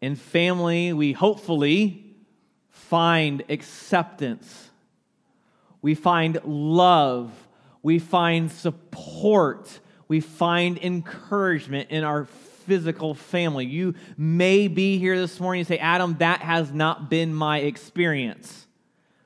In 0.00 0.16
family, 0.16 0.92
we 0.92 1.12
hopefully 1.12 2.04
find 2.70 3.42
acceptance. 3.48 4.70
we 5.82 5.94
find 5.96 6.38
love, 6.44 7.32
we 7.82 7.98
find 7.98 8.50
support, 8.50 9.80
we 10.06 10.20
find 10.20 10.78
encouragement 10.78 11.90
in 11.90 12.04
our 12.04 12.24
physical 12.24 13.14
family. 13.14 13.66
You 13.66 13.94
may 14.16 14.68
be 14.68 14.98
here 14.98 15.18
this 15.18 15.40
morning 15.40 15.60
and 15.60 15.68
say, 15.68 15.78
Adam, 15.78 16.16
that 16.20 16.40
has 16.40 16.72
not 16.72 17.10
been 17.10 17.34
my 17.34 17.58
experience 17.58 18.66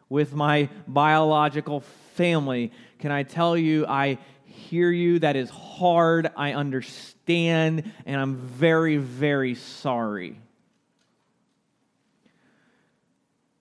with 0.09 0.35
my 0.35 0.71
biological 0.87 1.80
family. 2.14 2.73
Can 2.99 3.12
I 3.12 3.23
tell 3.23 3.57
you, 3.57 3.87
I 3.87 4.19
hear 4.45 4.91
you. 4.91 5.19
That 5.19 5.37
is 5.37 5.50
hard. 5.50 6.31
I 6.37 6.53
understand, 6.53 7.93
and 8.05 8.21
I'm 8.21 8.37
very, 8.37 8.97
very 8.97 9.55
sorry. 9.55 10.41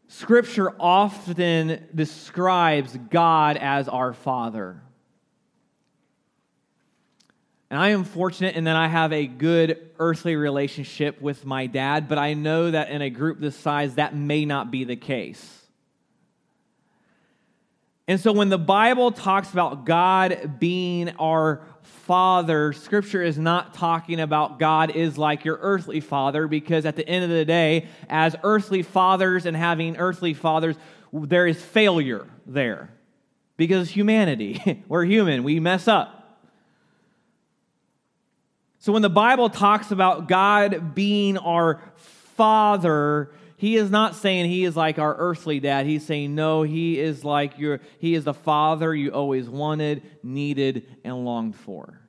Scripture 0.07 0.73
often 0.79 1.87
describes 1.93 2.97
God 3.09 3.57
as 3.57 3.89
our 3.89 4.13
Father. 4.13 4.81
And 7.69 7.79
I 7.79 7.89
am 7.89 8.05
fortunate 8.05 8.55
in 8.55 8.65
that 8.65 8.77
I 8.77 8.87
have 8.87 9.11
a 9.11 9.27
good 9.27 9.89
earthly 9.99 10.37
relationship 10.37 11.19
with 11.19 11.45
my 11.45 11.67
dad, 11.67 12.07
but 12.07 12.17
I 12.17 12.33
know 12.33 12.71
that 12.71 12.89
in 12.91 13.01
a 13.01 13.09
group 13.09 13.39
this 13.41 13.57
size, 13.57 13.95
that 13.95 14.15
may 14.15 14.45
not 14.45 14.71
be 14.71 14.85
the 14.85 14.95
case. 14.95 15.64
And 18.07 18.19
so 18.19 18.31
when 18.31 18.49
the 18.49 18.59
Bible 18.59 19.11
talks 19.11 19.51
about 19.51 19.85
God 19.85 20.59
being 20.59 21.09
our 21.19 21.61
father, 21.81 22.71
scripture 22.71 23.23
is 23.23 23.39
not 23.39 23.73
talking 23.73 24.19
about 24.19 24.59
God 24.59 24.91
is 24.91 25.17
like 25.17 25.43
your 25.43 25.57
earthly 25.59 25.99
father, 25.99 26.47
because 26.47 26.85
at 26.85 26.95
the 26.95 27.07
end 27.07 27.23
of 27.23 27.31
the 27.31 27.45
day, 27.45 27.87
as 28.07 28.35
earthly 28.43 28.83
fathers 28.83 29.47
and 29.47 29.57
having 29.57 29.97
earthly 29.97 30.35
fathers, 30.35 30.75
there 31.11 31.47
is 31.47 31.59
failure 31.59 32.27
there. 32.45 32.91
Because 33.57 33.89
humanity, 33.89 34.83
we're 34.87 35.05
human, 35.05 35.43
we 35.43 35.59
mess 35.59 35.87
up. 35.87 36.39
So 38.77 38.93
when 38.93 39.01
the 39.01 39.09
Bible 39.09 39.49
talks 39.49 39.89
about 39.89 40.27
God 40.27 40.93
being 40.93 41.39
our 41.39 41.81
father, 41.95 43.31
he 43.57 43.77
is 43.77 43.89
not 43.89 44.15
saying 44.15 44.49
he 44.49 44.65
is 44.65 44.75
like 44.75 44.99
our 44.99 45.15
earthly 45.15 45.59
dad. 45.59 45.85
He's 45.85 46.05
saying, 46.05 46.35
no, 46.35 46.63
he 46.63 46.99
is 46.99 47.23
like 47.23 47.57
your, 47.57 47.79
he 47.99 48.15
is 48.15 48.25
the 48.25 48.33
father 48.33 48.93
you 48.93 49.11
always 49.11 49.47
wanted, 49.47 50.03
needed, 50.23 50.85
and 51.03 51.23
longed 51.23 51.55
for. 51.55 52.04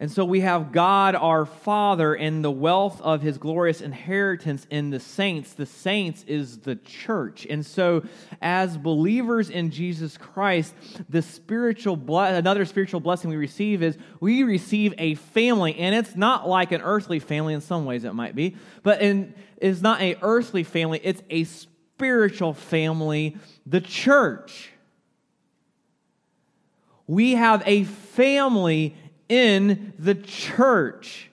And 0.00 0.12
so 0.12 0.24
we 0.24 0.40
have 0.42 0.70
God 0.70 1.16
our 1.16 1.44
Father 1.44 2.14
and 2.14 2.44
the 2.44 2.52
wealth 2.52 3.00
of 3.00 3.20
his 3.20 3.36
glorious 3.36 3.80
inheritance 3.80 4.64
in 4.70 4.90
the 4.90 5.00
saints. 5.00 5.54
The 5.54 5.66
saints 5.66 6.24
is 6.28 6.58
the 6.58 6.76
church. 6.76 7.48
And 7.50 7.66
so 7.66 8.04
as 8.40 8.76
believers 8.76 9.50
in 9.50 9.72
Jesus 9.72 10.16
Christ, 10.16 10.72
the 11.08 11.20
spiritual 11.20 11.96
ble- 11.96 12.20
another 12.20 12.64
spiritual 12.64 13.00
blessing 13.00 13.28
we 13.28 13.36
receive 13.36 13.82
is 13.82 13.98
we 14.20 14.44
receive 14.44 14.94
a 14.98 15.16
family 15.16 15.76
and 15.76 15.96
it's 15.96 16.14
not 16.14 16.48
like 16.48 16.70
an 16.70 16.80
earthly 16.80 17.18
family 17.18 17.54
in 17.54 17.60
some 17.60 17.84
ways 17.84 18.04
it 18.04 18.14
might 18.14 18.36
be, 18.36 18.54
but 18.84 19.02
in, 19.02 19.34
it's 19.56 19.80
not 19.80 20.00
a 20.00 20.16
earthly 20.22 20.62
family, 20.62 21.00
it's 21.02 21.24
a 21.28 21.42
spiritual 21.42 22.54
family, 22.54 23.36
the 23.66 23.80
church. 23.80 24.70
We 27.08 27.32
have 27.32 27.64
a 27.66 27.82
family 27.84 28.94
in 29.28 29.92
the 29.98 30.14
church. 30.14 31.30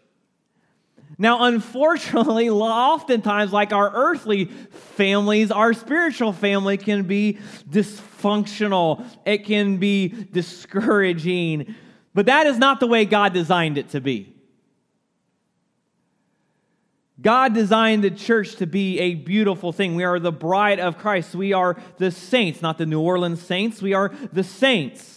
Now, 1.17 1.45
unfortunately, 1.45 2.49
oftentimes, 2.49 3.53
like 3.53 3.71
our 3.71 3.91
earthly 3.93 4.45
families, 4.45 5.51
our 5.51 5.73
spiritual 5.73 6.33
family 6.33 6.77
can 6.77 7.03
be 7.03 7.39
dysfunctional. 7.69 9.05
It 9.25 9.45
can 9.45 9.77
be 9.77 10.09
discouraging. 10.09 11.75
But 12.13 12.27
that 12.27 12.47
is 12.47 12.57
not 12.57 12.79
the 12.79 12.87
way 12.87 13.05
God 13.05 13.33
designed 13.33 13.77
it 13.77 13.89
to 13.89 14.01
be. 14.01 14.35
God 17.21 17.53
designed 17.53 18.03
the 18.03 18.11
church 18.11 18.57
to 18.57 18.67
be 18.67 18.99
a 18.99 19.15
beautiful 19.15 19.71
thing. 19.71 19.95
We 19.95 20.03
are 20.03 20.19
the 20.19 20.33
bride 20.33 20.79
of 20.79 20.97
Christ. 20.97 21.33
We 21.33 21.53
are 21.53 21.77
the 21.97 22.11
saints, 22.11 22.61
not 22.61 22.77
the 22.77 22.85
New 22.85 22.99
Orleans 22.99 23.41
saints. 23.41 23.81
We 23.81 23.93
are 23.93 24.13
the 24.33 24.43
saints. 24.43 25.14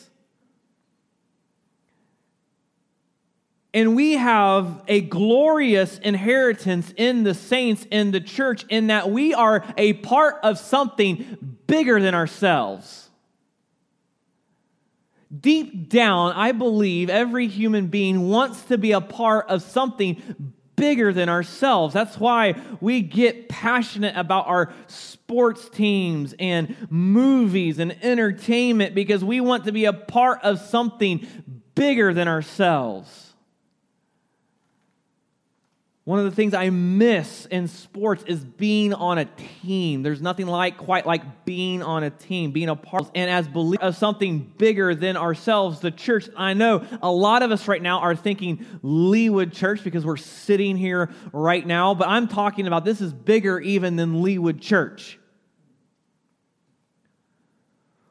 And 3.79 3.95
we 3.95 4.15
have 4.15 4.83
a 4.89 5.01
glorious 5.01 5.99
inheritance 5.99 6.93
in 6.97 7.23
the 7.23 7.33
saints 7.33 7.87
in 7.93 8.11
the 8.11 8.21
church 8.21 8.67
in 8.69 8.89
that 8.89 9.09
we 9.09 9.35
are 9.35 9.65
a 9.77 9.93
part 9.93 10.41
of 10.43 10.59
something 10.59 11.57
bigger 11.69 12.01
than 12.01 12.13
ourselves. 12.13 13.09
Deep 15.41 15.89
down, 15.89 16.33
I 16.33 16.51
believe 16.51 17.09
every 17.09 17.47
human 17.47 17.87
being 17.87 18.29
wants 18.29 18.63
to 18.63 18.79
be 18.79 18.91
a 18.91 19.01
part 19.01 19.49
of 19.49 19.63
something 19.63 20.53
bigger 20.75 21.13
than 21.13 21.29
ourselves. 21.29 21.95
That's 21.95 22.19
why 22.19 22.61
we 22.81 23.01
get 23.01 23.49
passionate 23.49 24.17
about 24.17 24.49
our 24.49 24.73
sports 24.89 25.69
teams 25.69 26.35
and 26.41 26.75
movies 26.91 27.79
and 27.79 27.97
entertainment 28.03 28.97
because 28.97 29.23
we 29.23 29.41
want 29.41 29.67
to 29.67 29.73
be 29.73 29.85
a 29.85 29.93
part 29.93 30.41
of 30.43 30.59
something 30.59 31.29
bigger 31.77 32.13
than 32.13 32.27
ourselves. 32.27 33.28
One 36.09 36.19
of 36.19 36.25
the 36.25 36.31
things 36.31 36.55
I 36.55 36.71
miss 36.71 37.45
in 37.45 37.69
sports 37.69 38.25
is 38.27 38.43
being 38.43 38.95
on 38.95 39.19
a 39.19 39.27
team. 39.27 40.03
There's 40.03 40.23
nothing 40.23 40.47
like 40.47 40.79
quite 40.79 41.05
like 41.05 41.45
being 41.45 41.83
on 41.83 42.03
a 42.03 42.09
team, 42.09 42.51
being 42.51 42.71
a 42.71 42.77
part 42.77 43.11
and 43.15 43.31
as 43.31 43.47
believe 43.47 43.81
of 43.81 43.95
something 43.95 44.51
bigger 44.57 44.95
than 44.95 45.19
ourselves, 45.19 45.81
the 45.81 45.91
church. 45.91 46.31
I 46.35 46.55
know 46.55 46.83
a 47.03 47.13
lot 47.13 47.43
of 47.43 47.51
us 47.51 47.69
right 47.69 47.83
now 47.83 47.99
are 47.99 48.17
thinking 48.17 48.65
Leawood 48.83 49.53
Church 49.53 49.85
because 49.85 50.07
we're 50.07 50.17
sitting 50.17 50.79
here 50.79 51.11
right 51.35 51.67
now, 51.67 51.93
but 51.93 52.09
I'm 52.09 52.27
talking 52.27 52.67
about 52.67 52.87
this 52.87 53.03
is 53.03 53.13
bigger 53.13 53.61
even 53.61 53.97
than 53.97 54.23
Leawood 54.23 54.63
Church. 54.63 55.19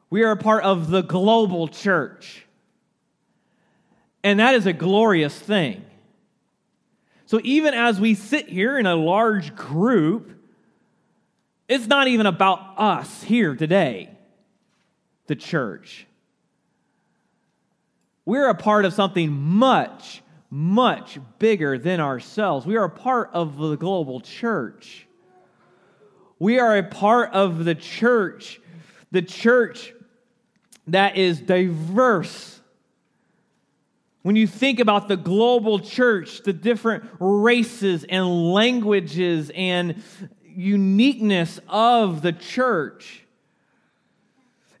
We 0.08 0.22
are 0.22 0.30
a 0.30 0.36
part 0.36 0.62
of 0.62 0.88
the 0.88 1.02
global 1.02 1.66
church. 1.66 2.46
And 4.22 4.38
that 4.38 4.54
is 4.54 4.66
a 4.66 4.72
glorious 4.72 5.36
thing. 5.36 5.84
So 7.28 7.42
even 7.44 7.74
as 7.74 8.00
we 8.00 8.14
sit 8.14 8.48
here 8.48 8.78
in 8.78 8.86
a 8.86 8.96
large 8.96 9.54
group, 9.54 10.30
it's 11.68 11.86
not 11.86 12.08
even 12.08 12.24
about 12.24 12.58
us 12.78 13.22
here 13.22 13.54
today, 13.54 14.08
the 15.26 15.36
church. 15.36 16.06
We're 18.24 18.48
a 18.48 18.54
part 18.54 18.86
of 18.86 18.94
something 18.94 19.30
much, 19.30 20.22
much 20.48 21.18
bigger 21.38 21.76
than 21.76 22.00
ourselves. 22.00 22.64
We 22.64 22.76
are 22.76 22.84
a 22.84 22.90
part 22.90 23.28
of 23.34 23.58
the 23.58 23.76
global 23.76 24.20
church. 24.20 25.06
We 26.38 26.58
are 26.58 26.78
a 26.78 26.82
part 26.82 27.34
of 27.34 27.66
the 27.66 27.74
church, 27.74 28.58
the 29.10 29.20
church 29.20 29.92
that 30.86 31.18
is 31.18 31.42
diverse 31.42 32.57
when 34.28 34.36
you 34.36 34.46
think 34.46 34.78
about 34.78 35.08
the 35.08 35.16
global 35.16 35.78
church, 35.78 36.42
the 36.42 36.52
different 36.52 37.02
races 37.18 38.04
and 38.06 38.52
languages 38.52 39.50
and 39.54 40.02
uniqueness 40.44 41.58
of 41.66 42.20
the 42.20 42.34
church, 42.34 43.24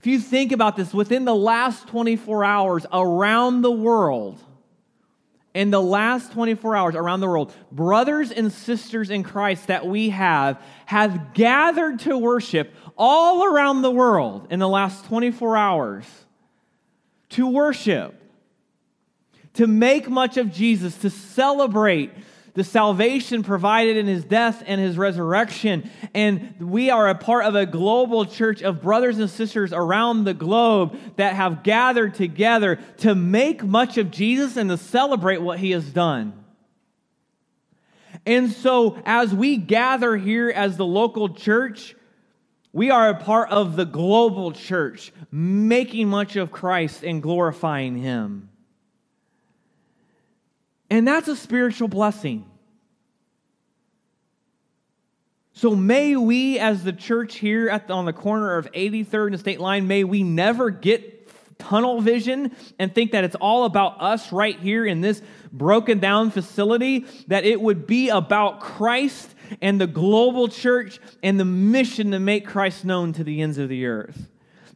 if 0.00 0.06
you 0.06 0.20
think 0.20 0.52
about 0.52 0.76
this, 0.76 0.92
within 0.92 1.24
the 1.24 1.34
last 1.34 1.88
24 1.88 2.44
hours 2.44 2.84
around 2.92 3.62
the 3.62 3.70
world, 3.70 4.38
in 5.54 5.70
the 5.70 5.80
last 5.80 6.32
24 6.32 6.76
hours 6.76 6.94
around 6.94 7.20
the 7.20 7.26
world, 7.26 7.54
brothers 7.72 8.30
and 8.30 8.52
sisters 8.52 9.08
in 9.08 9.22
Christ 9.22 9.68
that 9.68 9.86
we 9.86 10.10
have 10.10 10.62
have 10.84 11.32
gathered 11.32 12.00
to 12.00 12.18
worship 12.18 12.74
all 12.98 13.46
around 13.46 13.80
the 13.80 13.90
world 13.90 14.48
in 14.50 14.58
the 14.58 14.68
last 14.68 15.06
24 15.06 15.56
hours 15.56 16.04
to 17.30 17.46
worship 17.48 18.27
to 19.54 19.66
make 19.66 20.08
much 20.08 20.36
of 20.36 20.52
Jesus, 20.52 20.96
to 20.98 21.10
celebrate 21.10 22.12
the 22.58 22.64
salvation 22.64 23.44
provided 23.44 23.96
in 23.96 24.08
his 24.08 24.24
death 24.24 24.64
and 24.66 24.80
his 24.80 24.98
resurrection. 24.98 25.88
And 26.12 26.56
we 26.58 26.90
are 26.90 27.08
a 27.08 27.14
part 27.14 27.44
of 27.44 27.54
a 27.54 27.64
global 27.64 28.24
church 28.24 28.62
of 28.62 28.82
brothers 28.82 29.18
and 29.20 29.30
sisters 29.30 29.72
around 29.72 30.24
the 30.24 30.34
globe 30.34 30.98
that 31.16 31.34
have 31.36 31.62
gathered 31.62 32.14
together 32.14 32.80
to 32.98 33.14
make 33.14 33.62
much 33.62 33.96
of 33.96 34.10
Jesus 34.10 34.56
and 34.56 34.70
to 34.70 34.76
celebrate 34.76 35.40
what 35.40 35.60
he 35.60 35.70
has 35.70 35.84
done. 35.84 36.32
And 38.26 38.50
so, 38.50 39.00
as 39.06 39.32
we 39.32 39.56
gather 39.56 40.16
here 40.16 40.50
as 40.50 40.76
the 40.76 40.84
local 40.84 41.28
church, 41.28 41.94
we 42.72 42.90
are 42.90 43.08
a 43.08 43.14
part 43.14 43.50
of 43.50 43.76
the 43.76 43.86
global 43.86 44.50
church, 44.50 45.12
making 45.30 46.08
much 46.08 46.34
of 46.34 46.50
Christ 46.50 47.04
and 47.04 47.22
glorifying 47.22 47.96
him. 47.96 48.50
And 50.90 51.06
that's 51.06 51.28
a 51.28 51.36
spiritual 51.36 51.88
blessing. 51.88 52.44
So 55.52 55.74
may 55.74 56.14
we, 56.14 56.58
as 56.58 56.84
the 56.84 56.92
church 56.92 57.36
here 57.36 57.68
at 57.68 57.88
the, 57.88 57.94
on 57.94 58.04
the 58.04 58.12
corner 58.12 58.56
of 58.56 58.70
83rd 58.72 59.28
and 59.28 59.40
State 59.40 59.60
Line, 59.60 59.88
may 59.88 60.04
we 60.04 60.22
never 60.22 60.70
get 60.70 61.18
tunnel 61.58 62.00
vision 62.00 62.54
and 62.78 62.94
think 62.94 63.10
that 63.10 63.24
it's 63.24 63.34
all 63.34 63.64
about 63.64 64.00
us 64.00 64.32
right 64.32 64.58
here 64.58 64.86
in 64.86 65.00
this 65.00 65.20
broken 65.52 65.98
down 65.98 66.30
facility, 66.30 67.04
that 67.26 67.44
it 67.44 67.60
would 67.60 67.86
be 67.86 68.08
about 68.08 68.60
Christ 68.60 69.34
and 69.60 69.80
the 69.80 69.86
global 69.86 70.48
church 70.48 71.00
and 71.22 71.38
the 71.40 71.44
mission 71.44 72.12
to 72.12 72.20
make 72.20 72.46
Christ 72.46 72.84
known 72.84 73.12
to 73.14 73.24
the 73.24 73.42
ends 73.42 73.58
of 73.58 73.68
the 73.68 73.86
earth. 73.86 74.28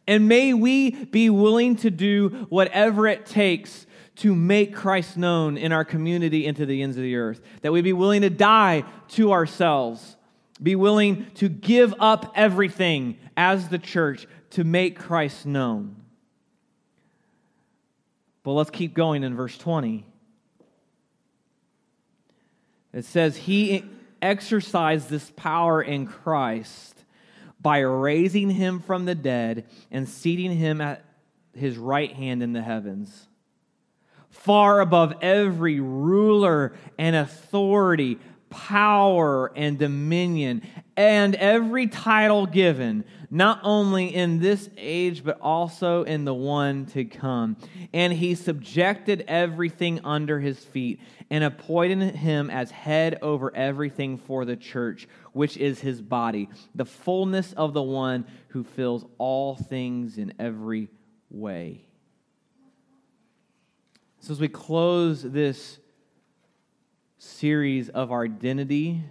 And 0.08 0.26
may 0.26 0.52
we 0.52 0.90
be 0.90 1.30
willing 1.30 1.76
to 1.76 1.90
do 1.90 2.46
whatever 2.48 3.06
it 3.06 3.24
takes 3.26 3.86
to 4.16 4.34
make 4.34 4.74
Christ 4.74 5.16
known 5.16 5.56
in 5.56 5.72
our 5.72 5.84
community 5.84 6.46
and 6.46 6.56
to 6.56 6.66
the 6.66 6.82
ends 6.82 6.96
of 6.96 7.02
the 7.02 7.16
earth. 7.16 7.40
That 7.62 7.72
we 7.72 7.80
be 7.80 7.92
willing 7.92 8.22
to 8.22 8.30
die 8.30 8.84
to 9.10 9.32
ourselves, 9.32 10.16
be 10.62 10.76
willing 10.76 11.26
to 11.36 11.48
give 11.48 11.94
up 11.98 12.32
everything 12.34 13.16
as 13.36 13.68
the 13.68 13.78
church 13.78 14.26
to 14.50 14.64
make 14.64 14.98
Christ 14.98 15.46
known. 15.46 15.96
But 18.42 18.52
let's 18.52 18.70
keep 18.70 18.94
going 18.94 19.24
in 19.24 19.34
verse 19.34 19.56
20. 19.56 20.04
It 22.92 23.04
says, 23.04 23.36
He 23.36 23.84
exercised 24.20 25.08
this 25.08 25.30
power 25.36 25.80
in 25.80 26.06
Christ 26.06 27.04
by 27.60 27.78
raising 27.78 28.50
him 28.50 28.80
from 28.80 29.04
the 29.04 29.14
dead 29.14 29.66
and 29.90 30.08
seating 30.08 30.50
him 30.50 30.80
at 30.80 31.04
his 31.54 31.78
right 31.78 32.12
hand 32.12 32.42
in 32.42 32.52
the 32.52 32.62
heavens, 32.62 33.28
far 34.44 34.80
above 34.80 35.14
every 35.22 35.78
ruler 35.78 36.72
and 36.98 37.14
authority, 37.14 38.18
power 38.50 39.52
and 39.56 39.78
dominion, 39.78 40.62
and 40.96 41.34
every 41.36 41.86
title 41.86 42.46
given, 42.46 43.04
not 43.30 43.60
only 43.62 44.14
in 44.14 44.40
this 44.40 44.68
age, 44.76 45.24
but 45.24 45.38
also 45.40 46.02
in 46.02 46.24
the 46.24 46.34
one 46.34 46.84
to 46.86 47.04
come. 47.04 47.56
And 47.94 48.12
he 48.12 48.34
subjected 48.34 49.24
everything 49.28 50.00
under 50.04 50.40
his 50.40 50.58
feet 50.58 51.00
and 51.30 51.44
appointed 51.44 52.16
him 52.16 52.50
as 52.50 52.70
head 52.70 53.18
over 53.22 53.54
everything 53.54 54.18
for 54.18 54.44
the 54.44 54.56
church, 54.56 55.08
which 55.32 55.56
is 55.56 55.80
his 55.80 56.02
body, 56.02 56.48
the 56.74 56.84
fullness 56.84 57.52
of 57.52 57.72
the 57.72 57.82
one 57.82 58.26
who 58.48 58.64
fills 58.64 59.06
all 59.18 59.54
things 59.54 60.18
in 60.18 60.34
every 60.38 60.90
way. 61.30 61.86
So, 64.22 64.30
as 64.30 64.38
we 64.38 64.46
close 64.46 65.20
this 65.20 65.80
series 67.18 67.88
of 67.88 68.12
our 68.12 68.22
identity, 68.22 69.02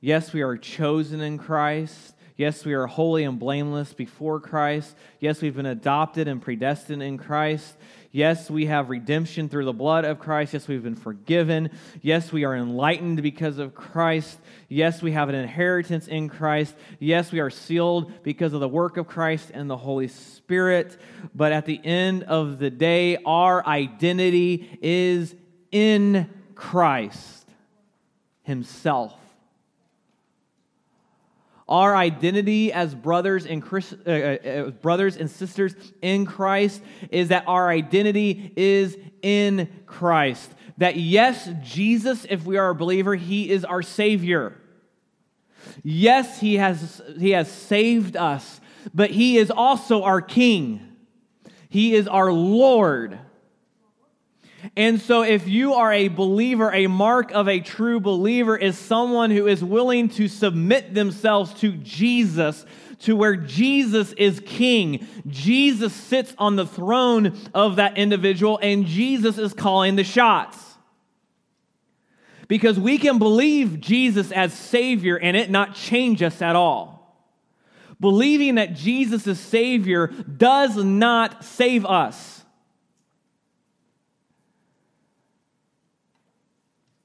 yes, 0.00 0.32
we 0.32 0.42
are 0.42 0.56
chosen 0.56 1.20
in 1.20 1.38
Christ. 1.38 2.16
Yes, 2.36 2.64
we 2.64 2.74
are 2.74 2.88
holy 2.88 3.22
and 3.22 3.38
blameless 3.38 3.92
before 3.92 4.40
Christ. 4.40 4.96
Yes, 5.20 5.40
we've 5.40 5.54
been 5.54 5.66
adopted 5.66 6.26
and 6.26 6.42
predestined 6.42 7.00
in 7.00 7.16
Christ. 7.16 7.76
Yes, 8.12 8.50
we 8.50 8.66
have 8.66 8.90
redemption 8.90 9.48
through 9.48 9.66
the 9.66 9.72
blood 9.72 10.04
of 10.04 10.18
Christ. 10.18 10.52
Yes, 10.52 10.66
we've 10.66 10.82
been 10.82 10.96
forgiven. 10.96 11.70
Yes, 12.02 12.32
we 12.32 12.44
are 12.44 12.56
enlightened 12.56 13.22
because 13.22 13.58
of 13.58 13.72
Christ. 13.72 14.36
Yes, 14.68 15.00
we 15.00 15.12
have 15.12 15.28
an 15.28 15.36
inheritance 15.36 16.08
in 16.08 16.28
Christ. 16.28 16.74
Yes, 16.98 17.30
we 17.30 17.38
are 17.38 17.50
sealed 17.50 18.24
because 18.24 18.52
of 18.52 18.58
the 18.58 18.68
work 18.68 18.96
of 18.96 19.06
Christ 19.06 19.52
and 19.54 19.70
the 19.70 19.76
Holy 19.76 20.08
Spirit. 20.08 21.00
But 21.36 21.52
at 21.52 21.66
the 21.66 21.80
end 21.84 22.24
of 22.24 22.58
the 22.58 22.70
day, 22.70 23.18
our 23.24 23.64
identity 23.64 24.78
is 24.82 25.36
in 25.70 26.28
Christ 26.56 27.48
Himself. 28.42 29.19
Our 31.70 31.94
identity 31.94 32.72
as 32.72 32.94
brothers 32.96 33.46
and 33.46 33.62
Christ, 33.62 33.94
uh, 34.04 34.10
uh, 34.10 34.70
brothers 34.70 35.16
and 35.16 35.30
sisters 35.30 35.74
in 36.02 36.26
Christ 36.26 36.82
is 37.12 37.28
that 37.28 37.44
our 37.46 37.70
identity 37.70 38.52
is 38.56 38.98
in 39.22 39.68
Christ. 39.86 40.50
That 40.78 40.96
yes, 40.96 41.48
Jesus, 41.62 42.26
if 42.28 42.44
we 42.44 42.56
are 42.56 42.70
a 42.70 42.74
believer, 42.74 43.14
he 43.14 43.50
is 43.50 43.64
our 43.64 43.82
savior. 43.82 44.56
Yes, 45.84 46.40
he 46.40 46.56
has 46.56 47.00
he 47.18 47.30
has 47.30 47.48
saved 47.50 48.16
us, 48.16 48.60
but 48.92 49.10
he 49.10 49.38
is 49.38 49.50
also 49.50 50.02
our 50.02 50.20
king. 50.20 50.96
He 51.68 51.94
is 51.94 52.08
our 52.08 52.32
Lord. 52.32 53.18
And 54.76 55.00
so, 55.00 55.22
if 55.22 55.48
you 55.48 55.74
are 55.74 55.92
a 55.92 56.08
believer, 56.08 56.72
a 56.72 56.86
mark 56.86 57.32
of 57.32 57.48
a 57.48 57.60
true 57.60 58.00
believer 58.00 58.56
is 58.56 58.78
someone 58.78 59.30
who 59.30 59.46
is 59.46 59.64
willing 59.64 60.08
to 60.10 60.28
submit 60.28 60.94
themselves 60.94 61.54
to 61.60 61.72
Jesus, 61.72 62.64
to 63.00 63.16
where 63.16 63.36
Jesus 63.36 64.12
is 64.12 64.40
king. 64.44 65.06
Jesus 65.26 65.92
sits 65.92 66.34
on 66.38 66.56
the 66.56 66.66
throne 66.66 67.38
of 67.54 67.76
that 67.76 67.96
individual, 67.96 68.58
and 68.62 68.86
Jesus 68.86 69.38
is 69.38 69.54
calling 69.54 69.96
the 69.96 70.04
shots. 70.04 70.58
Because 72.46 72.78
we 72.78 72.98
can 72.98 73.18
believe 73.18 73.80
Jesus 73.80 74.32
as 74.32 74.52
Savior 74.52 75.16
and 75.16 75.36
it 75.36 75.50
not 75.50 75.76
change 75.76 76.20
us 76.20 76.42
at 76.42 76.56
all. 76.56 77.00
Believing 78.00 78.56
that 78.56 78.74
Jesus 78.74 79.26
is 79.26 79.38
Savior 79.38 80.08
does 80.08 80.76
not 80.76 81.44
save 81.44 81.86
us. 81.86 82.39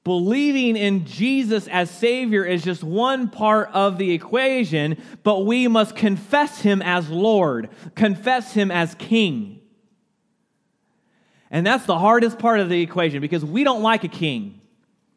Believing 0.06 0.76
in 0.76 1.04
Jesus 1.04 1.66
as 1.66 1.90
Savior 1.90 2.44
is 2.44 2.62
just 2.62 2.84
one 2.84 3.28
part 3.28 3.70
of 3.72 3.98
the 3.98 4.12
equation, 4.12 5.02
but 5.24 5.44
we 5.44 5.66
must 5.66 5.96
confess 5.96 6.60
Him 6.60 6.80
as 6.80 7.10
Lord, 7.10 7.70
confess 7.96 8.52
Him 8.52 8.70
as 8.70 8.94
King. 8.94 9.60
And 11.50 11.66
that's 11.66 11.86
the 11.86 11.98
hardest 11.98 12.38
part 12.38 12.60
of 12.60 12.68
the 12.68 12.80
equation 12.82 13.20
because 13.20 13.44
we 13.44 13.64
don't 13.64 13.82
like 13.82 14.04
a 14.04 14.08
king. 14.08 14.60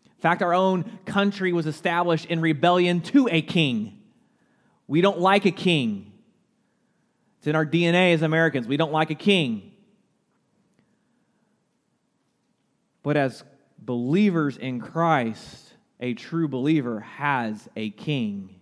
In 0.05 0.21
fact, 0.21 0.41
our 0.41 0.55
own 0.55 0.97
country 1.05 1.53
was 1.53 1.67
established 1.67 2.25
in 2.25 2.41
rebellion 2.41 3.01
to 3.01 3.29
a 3.31 3.43
king. 3.43 4.01
We 4.87 5.01
don't 5.01 5.19
like 5.19 5.45
a 5.45 5.51
king. 5.51 6.13
It's 7.37 7.45
in 7.45 7.55
our 7.55 7.63
DNA 7.63 8.15
as 8.15 8.23
Americans. 8.23 8.67
We 8.67 8.77
don't 8.77 8.91
like 8.91 9.11
a 9.11 9.15
king. 9.15 9.71
But 13.03 13.17
as 13.17 13.43
believers 13.85 14.57
in 14.57 14.79
Christ, 14.79 15.73
a 15.99 16.13
true 16.13 16.47
believer 16.47 16.99
has 16.99 17.67
a 17.75 17.89
king, 17.91 18.55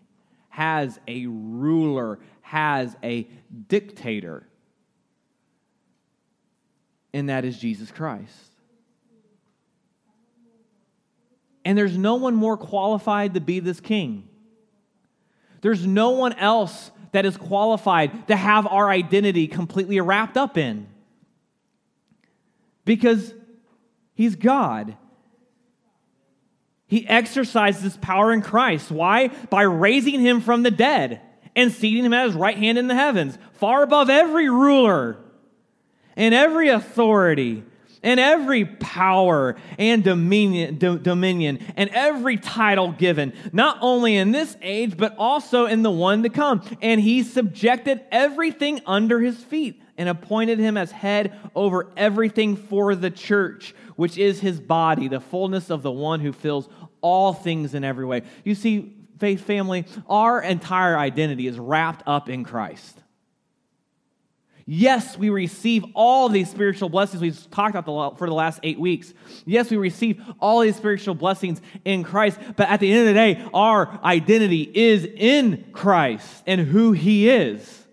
has 0.50 1.00
a 1.08 1.26
ruler, 1.28 2.20
has 2.42 2.96
a 3.04 3.28
dictator. 3.68 4.48
And 7.14 7.30
that 7.30 7.46
is 7.46 7.58
Jesus 7.58 7.92
Christ. 7.92 8.52
And 11.66 11.78
there's 11.78 11.98
no 11.98 12.16
one 12.16 12.36
more 12.36 12.56
qualified 12.56 13.34
to 13.34 13.42
be 13.42 13.60
this 13.60 13.80
king. 13.80 14.30
There's 15.62 15.86
no 15.86 16.12
one 16.12 16.34
else 16.34 16.92
that 17.12 17.26
is 17.26 17.36
qualified 17.36 18.28
to 18.28 18.36
have 18.36 18.68
our 18.68 18.90
identity 18.90 19.48
completely 19.48 20.00
wrapped 20.00 20.38
up 20.38 20.58
in. 20.58 20.88
Because 22.86 23.34
he's 24.14 24.36
God. 24.36 24.96
He 26.88 27.06
exercised 27.08 27.82
this 27.82 27.98
power 27.98 28.32
in 28.32 28.42
Christ. 28.42 28.90
Why? 28.90 29.28
By 29.50 29.64
raising 29.64 30.22
him 30.22 30.42
from 30.42 30.64
the 30.64 30.72
dead 30.72 31.22
and 31.56 31.72
seating 31.72 32.06
him 32.06 32.14
at 32.14 32.28
his 32.28 32.36
right 32.36 32.58
hand 32.58 32.78
in 32.78 32.88
the 32.88 32.96
heavens, 32.96 33.38
far 33.54 33.84
above 33.84 34.10
every 34.10 34.50
ruler 34.50 35.18
and 36.16 36.34
every 36.34 36.70
authority 36.70 37.64
and 38.04 38.20
every 38.20 38.64
power 38.64 39.58
and 39.78 40.04
dominion, 40.04 40.76
do, 40.78 40.98
dominion 40.98 41.60
and 41.76 41.90
every 41.90 42.38
title 42.38 42.94
given, 42.94 43.34
not 43.52 43.78
only 43.82 44.16
in 44.16 44.32
this 44.32 44.56
age, 44.62 44.96
but 44.96 45.16
also 45.18 45.66
in 45.66 45.82
the 45.84 45.92
one 45.92 46.24
to 46.24 46.30
come. 46.30 46.62
And 46.82 47.02
he 47.02 47.24
subjected 47.24 48.02
everything 48.12 48.82
under 48.86 49.20
his 49.20 49.44
feet 49.44 49.82
and 49.98 50.08
appointed 50.08 50.60
him 50.60 50.78
as 50.78 50.92
head 50.92 51.38
over 51.56 51.88
everything 51.98 52.56
for 52.56 52.96
the 52.96 53.10
church, 53.10 53.74
which 53.96 54.18
is 54.18 54.40
his 54.40 54.60
body, 54.60 55.08
the 55.08 55.20
fullness 55.20 55.70
of 55.70 55.82
the 55.82 55.92
one 55.92 56.20
who 56.20 56.32
fills 56.32 56.70
all 57.02 57.34
things 57.34 57.74
in 57.74 57.84
every 57.84 58.06
way. 58.06 58.24
You 58.44 58.56
see, 58.56 58.96
faith 59.20 59.42
family, 59.42 59.86
our 60.08 60.42
entire 60.42 60.98
identity 60.98 61.48
is 61.48 61.58
wrapped 61.58 62.04
up 62.08 62.30
in 62.30 62.44
Christ. 62.44 62.98
Yes, 64.70 65.18
we 65.18 65.30
receive 65.30 65.86
all 65.94 66.28
these 66.28 66.52
spiritual 66.52 66.90
blessings 66.90 67.22
we've 67.22 67.52
talked 67.52 67.76
about 67.76 68.18
for 68.18 68.28
the 68.28 68.34
last 68.34 68.60
eight 68.64 68.78
weeks. 68.78 69.14
Yes, 69.46 69.72
we 69.72 69.78
receive 69.78 70.22
all 70.42 70.60
these 70.60 70.76
spiritual 70.76 71.16
blessings 71.16 71.62
in 71.86 72.04
Christ, 72.04 72.38
but 72.58 72.68
at 72.68 72.82
the 72.82 72.92
end 72.92 73.00
of 73.00 73.08
the 73.08 73.14
day, 73.14 73.50
our 73.54 73.98
identity 74.04 74.64
is 74.64 75.06
in 75.06 75.70
Christ 75.72 76.44
and 76.46 76.60
who 76.60 76.92
He 76.92 77.30
is. 77.30 77.87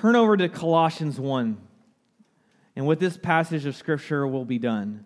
Turn 0.00 0.16
over 0.16 0.34
to 0.34 0.48
Colossians 0.48 1.20
1. 1.20 1.58
And 2.74 2.86
with 2.86 3.00
this 3.00 3.18
passage 3.18 3.66
of 3.66 3.76
Scripture 3.76 4.26
will 4.26 4.46
be 4.46 4.58
done. 4.58 5.04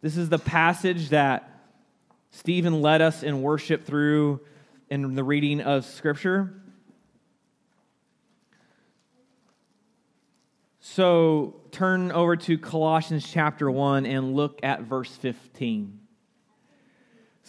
This 0.00 0.16
is 0.16 0.30
the 0.30 0.38
passage 0.40 1.10
that 1.10 1.48
Stephen 2.32 2.82
led 2.82 3.00
us 3.02 3.22
in 3.22 3.40
worship 3.40 3.86
through 3.86 4.40
in 4.90 5.14
the 5.14 5.22
reading 5.22 5.60
of 5.60 5.84
Scripture. 5.84 6.60
So 10.80 11.60
turn 11.70 12.10
over 12.10 12.34
to 12.34 12.58
Colossians 12.58 13.30
chapter 13.30 13.70
1 13.70 14.06
and 14.06 14.34
look 14.34 14.58
at 14.64 14.80
verse 14.80 15.14
15. 15.18 16.00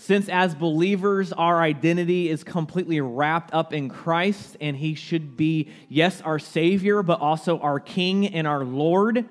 Since 0.05 0.27
as 0.29 0.53
believers, 0.53 1.31
our 1.31 1.61
identity 1.61 2.29
is 2.29 2.43
completely 2.43 2.99
wrapped 2.99 3.53
up 3.53 3.73
in 3.73 3.89
Christ, 3.89 4.57
and 4.59 4.75
He 4.75 4.95
should 4.95 5.37
be, 5.37 5.69
yes, 5.87 6.21
our 6.21 6.39
Savior, 6.39 7.03
but 7.03 7.21
also 7.21 7.59
our 7.59 7.79
King 7.79 8.27
and 8.27 8.45
our 8.45 8.63
Lord 8.63 9.29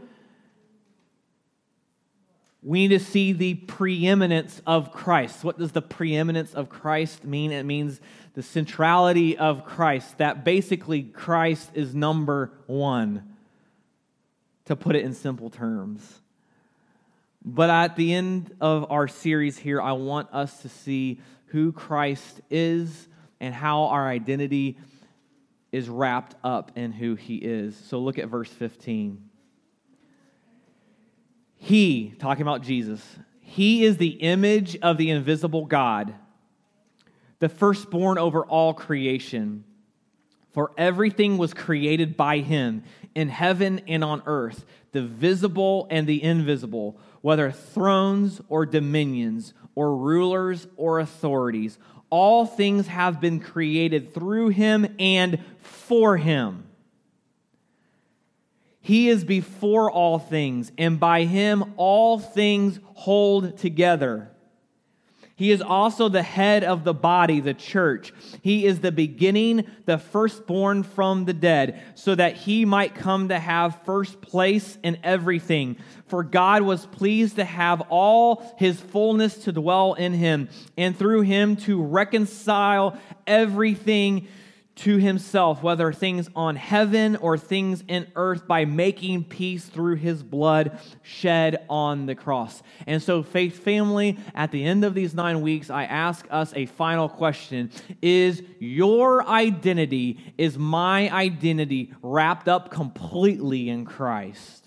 we 2.63 2.87
need 2.87 2.97
to 2.97 3.05
see 3.05 3.33
the 3.33 3.55
preeminence 3.55 4.63
of 4.67 4.93
Christ. 4.93 5.43
What 5.43 5.59
does 5.59 5.73
the 5.73 5.83
preeminence 5.83 6.55
of 6.55 6.69
Christ 6.69 7.25
mean? 7.25 7.51
It 7.51 7.65
means 7.65 8.01
the 8.35 8.43
centrality 8.43 9.37
of 9.37 9.65
Christ, 9.65 10.19
that 10.19 10.45
basically 10.45 11.03
Christ 11.03 11.71
is 11.75 11.95
number 11.95 12.53
one, 12.67 13.35
to 14.67 14.77
put 14.77 14.95
it 14.95 15.05
in 15.05 15.13
simple 15.13 15.51
terms. 15.51 16.22
But 17.45 17.71
at 17.71 17.97
the 17.97 18.15
end 18.15 18.55
of 18.61 18.91
our 18.91 19.09
series 19.09 19.59
here, 19.59 19.81
I 19.81 19.93
want 19.93 20.29
us 20.33 20.63
to 20.63 20.69
see 20.69 21.21
who 21.47 21.73
Christ 21.73 22.41
is 22.51 23.09
and 23.41 23.55
how 23.55 23.85
our 23.85 24.09
identity 24.09 24.79
is 25.73 25.89
wrapped 25.89 26.37
up 26.45 26.73
in 26.77 26.93
who 26.93 27.15
he 27.17 27.37
is. 27.37 27.77
So 27.77 27.99
look 27.99 28.19
at 28.19 28.29
verse 28.29 28.51
15. 28.51 29.29
He, 31.57 32.15
talking 32.19 32.43
about 32.43 32.63
Jesus, 32.63 33.05
he 33.41 33.85
is 33.85 33.97
the 33.97 34.09
image 34.09 34.77
of 34.81 34.97
the 34.97 35.11
invisible 35.11 35.67
God, 35.67 36.15
the 37.39 37.49
firstborn 37.49 38.19
over 38.19 38.45
all 38.45 38.75
creation. 38.75 39.65
For 40.53 40.73
everything 40.77 41.39
was 41.39 41.55
created 41.55 42.17
by 42.17 42.39
him 42.39 42.83
in 43.15 43.29
heaven 43.29 43.81
and 43.89 44.05
on 44.05 44.23
earth, 44.27 44.65
the 44.93 45.03
visible 45.03 45.87
and 45.91 46.07
the 46.07 46.23
invisible, 46.23 46.99
whether 47.23 47.51
thrones 47.51 48.41
or 48.49 48.67
dominions 48.67 49.55
or 49.75 49.97
rulers 49.97 50.67
or 50.77 51.01
authorities. 51.01 51.79
All 52.11 52.45
things 52.45 52.89
have 52.89 53.21
been 53.21 53.41
created 53.41 54.13
through 54.13 54.51
him 54.51 54.87
and 54.99 55.39
for 55.61 56.19
him. 56.19 56.65
He 58.81 59.09
is 59.09 59.25
before 59.25 59.91
all 59.91 60.19
things, 60.19 60.73
and 60.77 60.99
by 60.99 61.23
him 61.23 61.73
all 61.77 62.19
things 62.19 62.81
hold 62.95 63.57
together. 63.57 64.32
He 65.35 65.51
is 65.51 65.62
also 65.62 66.09
the 66.09 66.23
head 66.23 66.62
of 66.62 66.85
the 66.85 66.95
body, 66.95 67.40
the 67.40 67.55
church. 67.55 68.12
He 68.42 68.66
is 68.66 68.81
the 68.81 68.92
beginning, 68.92 69.66
the 69.87 69.99
firstborn 69.99 70.83
from 70.83 71.25
the 71.25 71.33
dead, 71.33 71.83
so 71.95 72.14
that 72.14 72.37
he 72.37 72.64
might 72.64 72.95
come 72.95 73.29
to 73.29 73.38
have 73.38 73.83
first 73.85 74.21
place 74.21 74.79
in 74.83 74.99
everything. 75.03 75.77
For 76.07 76.23
God 76.23 76.62
was 76.62 76.87
pleased 76.87 77.37
to 77.37 77.45
have 77.45 77.81
all 77.88 78.55
his 78.59 78.79
fullness 78.79 79.45
to 79.45 79.53
dwell 79.53 79.95
in 79.95 80.12
him, 80.12 80.49
and 80.77 80.97
through 80.97 81.23
him 81.23 81.57
to 81.57 81.83
reconcile 81.83 82.99
everything 83.27 84.29
to 84.75 84.97
himself, 84.97 85.63
whether 85.63 85.93
things 85.93 86.29
on 86.35 86.57
heaven 86.57 87.17
or 87.17 87.37
things 87.37 87.85
in 87.89 88.07
earth, 88.17 88.47
by 88.47 88.65
making 88.65 89.25
peace 89.25 89.67
through 89.67 89.97
his 89.97 90.23
blood 90.23 90.79
shed 91.03 91.65
on 91.69 92.07
the 92.07 92.15
cross. 92.15 92.63
And 92.87 93.03
so, 93.03 93.23
faith 93.23 93.63
family, 93.63 94.19
at 94.35 94.51
the 94.51 94.65
end 94.65 94.85
of 94.85 94.95
these 94.95 95.15
nine 95.15 95.43
weeks, 95.43 95.69
I 95.69 95.85
ask 95.85 96.27
us 96.31 96.53
a 96.57 96.67
final 96.67 97.09
question 97.09 97.71
Is 98.01 98.43
your 98.59 99.27
identity, 99.29 100.19
is 100.39 100.57
my 100.57 101.11
identity 101.11 101.93
wrapped 102.03 102.49
up 102.49 102.71
completely 102.71 103.69
in 103.69 103.85
Christ? 103.85 104.67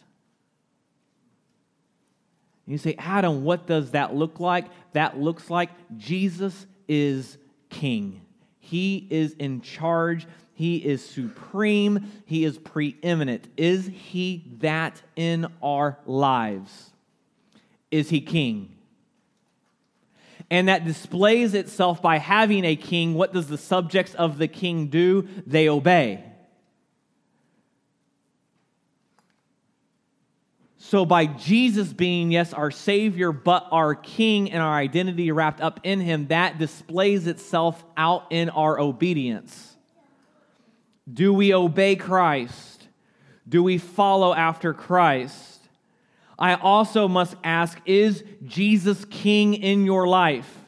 You 2.67 2.77
say, 2.77 2.95
Adam, 2.97 3.43
what 3.43 3.67
does 3.67 3.91
that 3.91 4.15
look 4.15 4.39
like? 4.39 4.65
That 4.93 5.19
looks 5.19 5.49
like 5.49 5.69
Jesus 5.97 6.65
is 6.87 7.37
king. 7.69 8.24
He 8.65 9.05
is 9.09 9.33
in 9.33 9.61
charge. 9.61 10.25
He 10.55 10.77
is 10.77 11.05
supreme. 11.05 12.11
He 12.25 12.45
is 12.45 12.57
preeminent. 12.57 13.47
Is 13.57 13.85
he 13.85 14.43
that 14.59 15.01
in 15.15 15.47
our 15.61 15.99
lives? 16.05 16.91
Is 17.91 18.09
he 18.09 18.21
king? 18.21 18.71
And 20.49 20.67
that 20.67 20.83
displays 20.83 21.53
itself 21.53 22.01
by 22.01 22.17
having 22.17 22.65
a 22.65 22.75
king. 22.75 23.13
What 23.13 23.33
does 23.33 23.47
the 23.47 23.57
subjects 23.57 24.15
of 24.15 24.37
the 24.39 24.47
king 24.47 24.87
do? 24.87 25.27
They 25.45 25.69
obey. 25.69 26.23
So, 30.87 31.03
by 31.03 31.25
Jesus 31.25 31.91
being, 31.91 32.31
yes, 32.31 32.53
our 32.53 32.69
Savior, 32.69 33.31
but 33.31 33.67
our 33.71 33.95
King 33.95 34.51
and 34.51 34.61
our 34.61 34.75
identity 34.75 35.31
wrapped 35.31 35.59
up 35.59 35.79
in 35.81 35.99
Him, 35.99 36.27
that 36.27 36.59
displays 36.59 37.25
itself 37.25 37.83
out 37.97 38.27
in 38.29 38.51
our 38.51 38.79
obedience. 38.79 39.75
Do 41.11 41.33
we 41.33 41.55
obey 41.55 41.95
Christ? 41.95 42.87
Do 43.49 43.63
we 43.63 43.79
follow 43.79 44.31
after 44.31 44.75
Christ? 44.75 45.59
I 46.37 46.53
also 46.53 47.07
must 47.07 47.33
ask 47.43 47.81
Is 47.87 48.23
Jesus 48.43 49.05
King 49.05 49.55
in 49.55 49.85
your 49.85 50.07
life? 50.07 50.64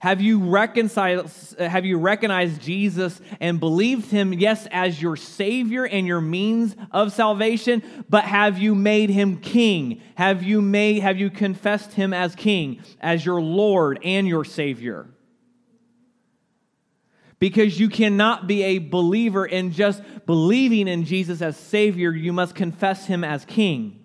Have 0.00 0.22
you 0.22 0.38
reconciled 0.38 1.30
have 1.58 1.84
you 1.84 1.98
recognized 1.98 2.62
Jesus 2.62 3.20
and 3.38 3.60
believed 3.60 4.10
him 4.10 4.32
yes 4.32 4.66
as 4.70 5.00
your 5.00 5.14
savior 5.14 5.86
and 5.86 6.06
your 6.06 6.22
means 6.22 6.74
of 6.90 7.12
salvation 7.12 7.82
but 8.08 8.24
have 8.24 8.58
you 8.58 8.74
made 8.74 9.10
him 9.10 9.36
king? 9.36 10.00
Have 10.14 10.42
you 10.42 10.62
made 10.62 11.02
have 11.02 11.18
you 11.18 11.28
confessed 11.28 11.92
him 11.92 12.14
as 12.14 12.34
king 12.34 12.82
as 13.02 13.26
your 13.26 13.42
lord 13.42 13.98
and 14.02 14.26
your 14.26 14.42
savior? 14.42 15.06
Because 17.38 17.78
you 17.78 17.90
cannot 17.90 18.46
be 18.46 18.62
a 18.62 18.78
believer 18.78 19.44
in 19.44 19.70
just 19.70 20.02
believing 20.24 20.88
in 20.88 21.04
Jesus 21.04 21.42
as 21.42 21.58
savior 21.58 22.10
you 22.10 22.32
must 22.32 22.54
confess 22.54 23.04
him 23.04 23.22
as 23.22 23.44
king 23.44 23.99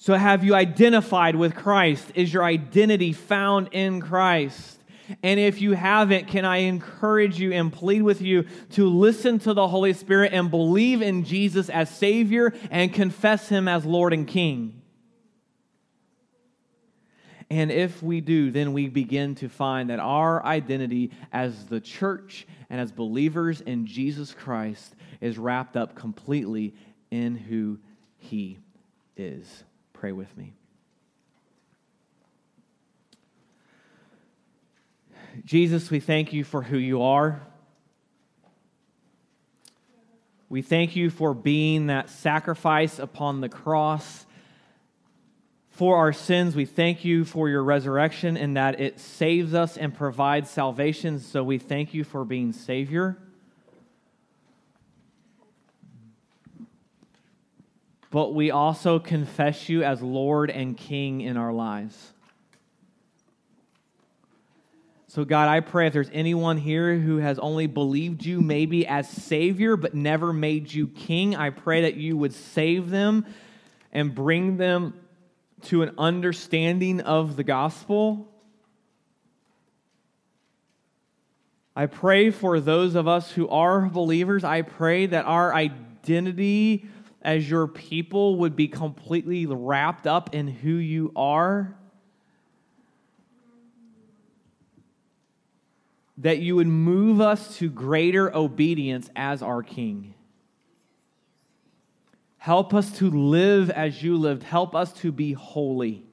So, 0.00 0.14
have 0.14 0.44
you 0.44 0.54
identified 0.54 1.34
with 1.34 1.56
Christ? 1.56 2.12
Is 2.14 2.32
your 2.32 2.44
identity 2.44 3.12
found 3.12 3.70
in 3.72 4.00
Christ? 4.00 4.78
And 5.24 5.40
if 5.40 5.60
you 5.60 5.72
haven't, 5.72 6.28
can 6.28 6.44
I 6.44 6.58
encourage 6.58 7.40
you 7.40 7.52
and 7.52 7.72
plead 7.72 8.02
with 8.02 8.22
you 8.22 8.44
to 8.72 8.88
listen 8.88 9.40
to 9.40 9.54
the 9.54 9.66
Holy 9.66 9.92
Spirit 9.92 10.32
and 10.32 10.50
believe 10.50 11.02
in 11.02 11.24
Jesus 11.24 11.68
as 11.68 11.90
Savior 11.90 12.54
and 12.70 12.92
confess 12.92 13.48
Him 13.48 13.66
as 13.66 13.84
Lord 13.84 14.12
and 14.12 14.28
King? 14.28 14.82
And 17.50 17.72
if 17.72 18.00
we 18.00 18.20
do, 18.20 18.52
then 18.52 18.74
we 18.74 18.88
begin 18.88 19.34
to 19.36 19.48
find 19.48 19.90
that 19.90 19.98
our 19.98 20.44
identity 20.44 21.10
as 21.32 21.66
the 21.66 21.80
church 21.80 22.46
and 22.70 22.80
as 22.80 22.92
believers 22.92 23.62
in 23.62 23.86
Jesus 23.86 24.32
Christ 24.32 24.94
is 25.20 25.38
wrapped 25.38 25.76
up 25.76 25.96
completely 25.96 26.74
in 27.10 27.34
who 27.34 27.78
He 28.18 28.58
is. 29.16 29.64
Pray 30.00 30.12
with 30.12 30.36
me. 30.36 30.52
Jesus, 35.44 35.90
we 35.90 35.98
thank 35.98 36.32
you 36.32 36.44
for 36.44 36.62
who 36.62 36.78
you 36.78 37.02
are. 37.02 37.42
We 40.48 40.62
thank 40.62 40.94
you 40.94 41.10
for 41.10 41.34
being 41.34 41.88
that 41.88 42.10
sacrifice 42.10 43.00
upon 43.00 43.40
the 43.40 43.48
cross 43.48 44.24
for 45.70 45.96
our 45.96 46.12
sins. 46.12 46.54
We 46.54 46.64
thank 46.64 47.04
you 47.04 47.24
for 47.24 47.48
your 47.48 47.64
resurrection 47.64 48.36
and 48.36 48.56
that 48.56 48.80
it 48.80 49.00
saves 49.00 49.52
us 49.52 49.76
and 49.76 49.92
provides 49.92 50.48
salvation. 50.48 51.18
So 51.18 51.42
we 51.42 51.58
thank 51.58 51.92
you 51.92 52.04
for 52.04 52.24
being 52.24 52.52
Savior. 52.52 53.18
But 58.10 58.34
we 58.34 58.50
also 58.50 58.98
confess 58.98 59.68
you 59.68 59.82
as 59.82 60.00
Lord 60.00 60.50
and 60.50 60.76
King 60.76 61.20
in 61.20 61.36
our 61.36 61.52
lives. 61.52 62.12
So, 65.08 65.24
God, 65.24 65.48
I 65.48 65.60
pray 65.60 65.86
if 65.86 65.94
there's 65.94 66.10
anyone 66.12 66.58
here 66.58 66.98
who 66.98 67.16
has 67.16 67.38
only 67.38 67.66
believed 67.66 68.24
you 68.24 68.40
maybe 68.40 68.86
as 68.86 69.08
Savior 69.08 69.76
but 69.76 69.94
never 69.94 70.32
made 70.32 70.72
you 70.72 70.86
King, 70.86 71.34
I 71.34 71.50
pray 71.50 71.82
that 71.82 71.94
you 71.94 72.16
would 72.16 72.34
save 72.34 72.90
them 72.90 73.26
and 73.90 74.14
bring 74.14 74.58
them 74.58 74.94
to 75.62 75.82
an 75.82 75.94
understanding 75.98 77.00
of 77.00 77.36
the 77.36 77.44
gospel. 77.44 78.28
I 81.74 81.86
pray 81.86 82.30
for 82.30 82.60
those 82.60 82.94
of 82.94 83.08
us 83.08 83.32
who 83.32 83.48
are 83.48 83.88
believers, 83.88 84.44
I 84.44 84.62
pray 84.62 85.06
that 85.06 85.24
our 85.24 85.54
identity 85.54 86.86
as 87.22 87.48
your 87.48 87.66
people 87.66 88.36
would 88.36 88.56
be 88.56 88.68
completely 88.68 89.46
wrapped 89.46 90.06
up 90.06 90.34
in 90.34 90.48
who 90.48 90.70
you 90.70 91.12
are. 91.16 91.74
That 96.18 96.38
you 96.38 96.56
would 96.56 96.66
move 96.66 97.20
us 97.20 97.56
to 97.58 97.70
greater 97.70 98.34
obedience 98.34 99.08
as 99.14 99.42
our 99.42 99.62
King. 99.62 100.14
Help 102.38 102.72
us 102.72 102.90
to 102.98 103.10
live 103.10 103.68
as 103.70 104.02
you 104.02 104.16
lived. 104.16 104.42
Help 104.42 104.74
us 104.74 104.92
to 104.94 105.12
be 105.12 105.32
holy. 105.32 106.04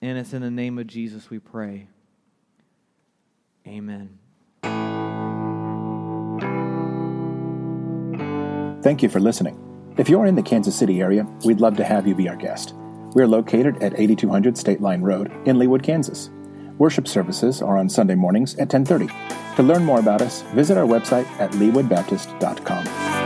And 0.00 0.16
it's 0.16 0.32
in 0.32 0.42
the 0.42 0.50
name 0.50 0.78
of 0.78 0.86
Jesus 0.86 1.28
we 1.28 1.38
pray. 1.38 1.88
Amen. 3.66 4.18
Thank 8.88 9.02
you 9.02 9.10
for 9.10 9.20
listening. 9.20 9.54
If 9.98 10.08
you're 10.08 10.24
in 10.24 10.34
the 10.34 10.42
Kansas 10.42 10.74
City 10.74 11.02
area, 11.02 11.26
we'd 11.44 11.60
love 11.60 11.76
to 11.76 11.84
have 11.84 12.06
you 12.06 12.14
be 12.14 12.26
our 12.26 12.36
guest. 12.36 12.72
We're 13.12 13.26
located 13.26 13.82
at 13.82 14.00
8200 14.00 14.56
State 14.56 14.80
Line 14.80 15.02
Road 15.02 15.30
in 15.46 15.58
Leawood, 15.58 15.82
Kansas. 15.82 16.30
Worship 16.78 17.06
services 17.06 17.60
are 17.60 17.76
on 17.76 17.90
Sunday 17.90 18.14
mornings 18.14 18.54
at 18.54 18.70
10:30. 18.70 19.10
To 19.56 19.62
learn 19.62 19.84
more 19.84 19.98
about 19.98 20.22
us, 20.22 20.40
visit 20.54 20.78
our 20.78 20.86
website 20.86 21.26
at 21.38 21.52
leawoodbaptist.com. 21.52 23.17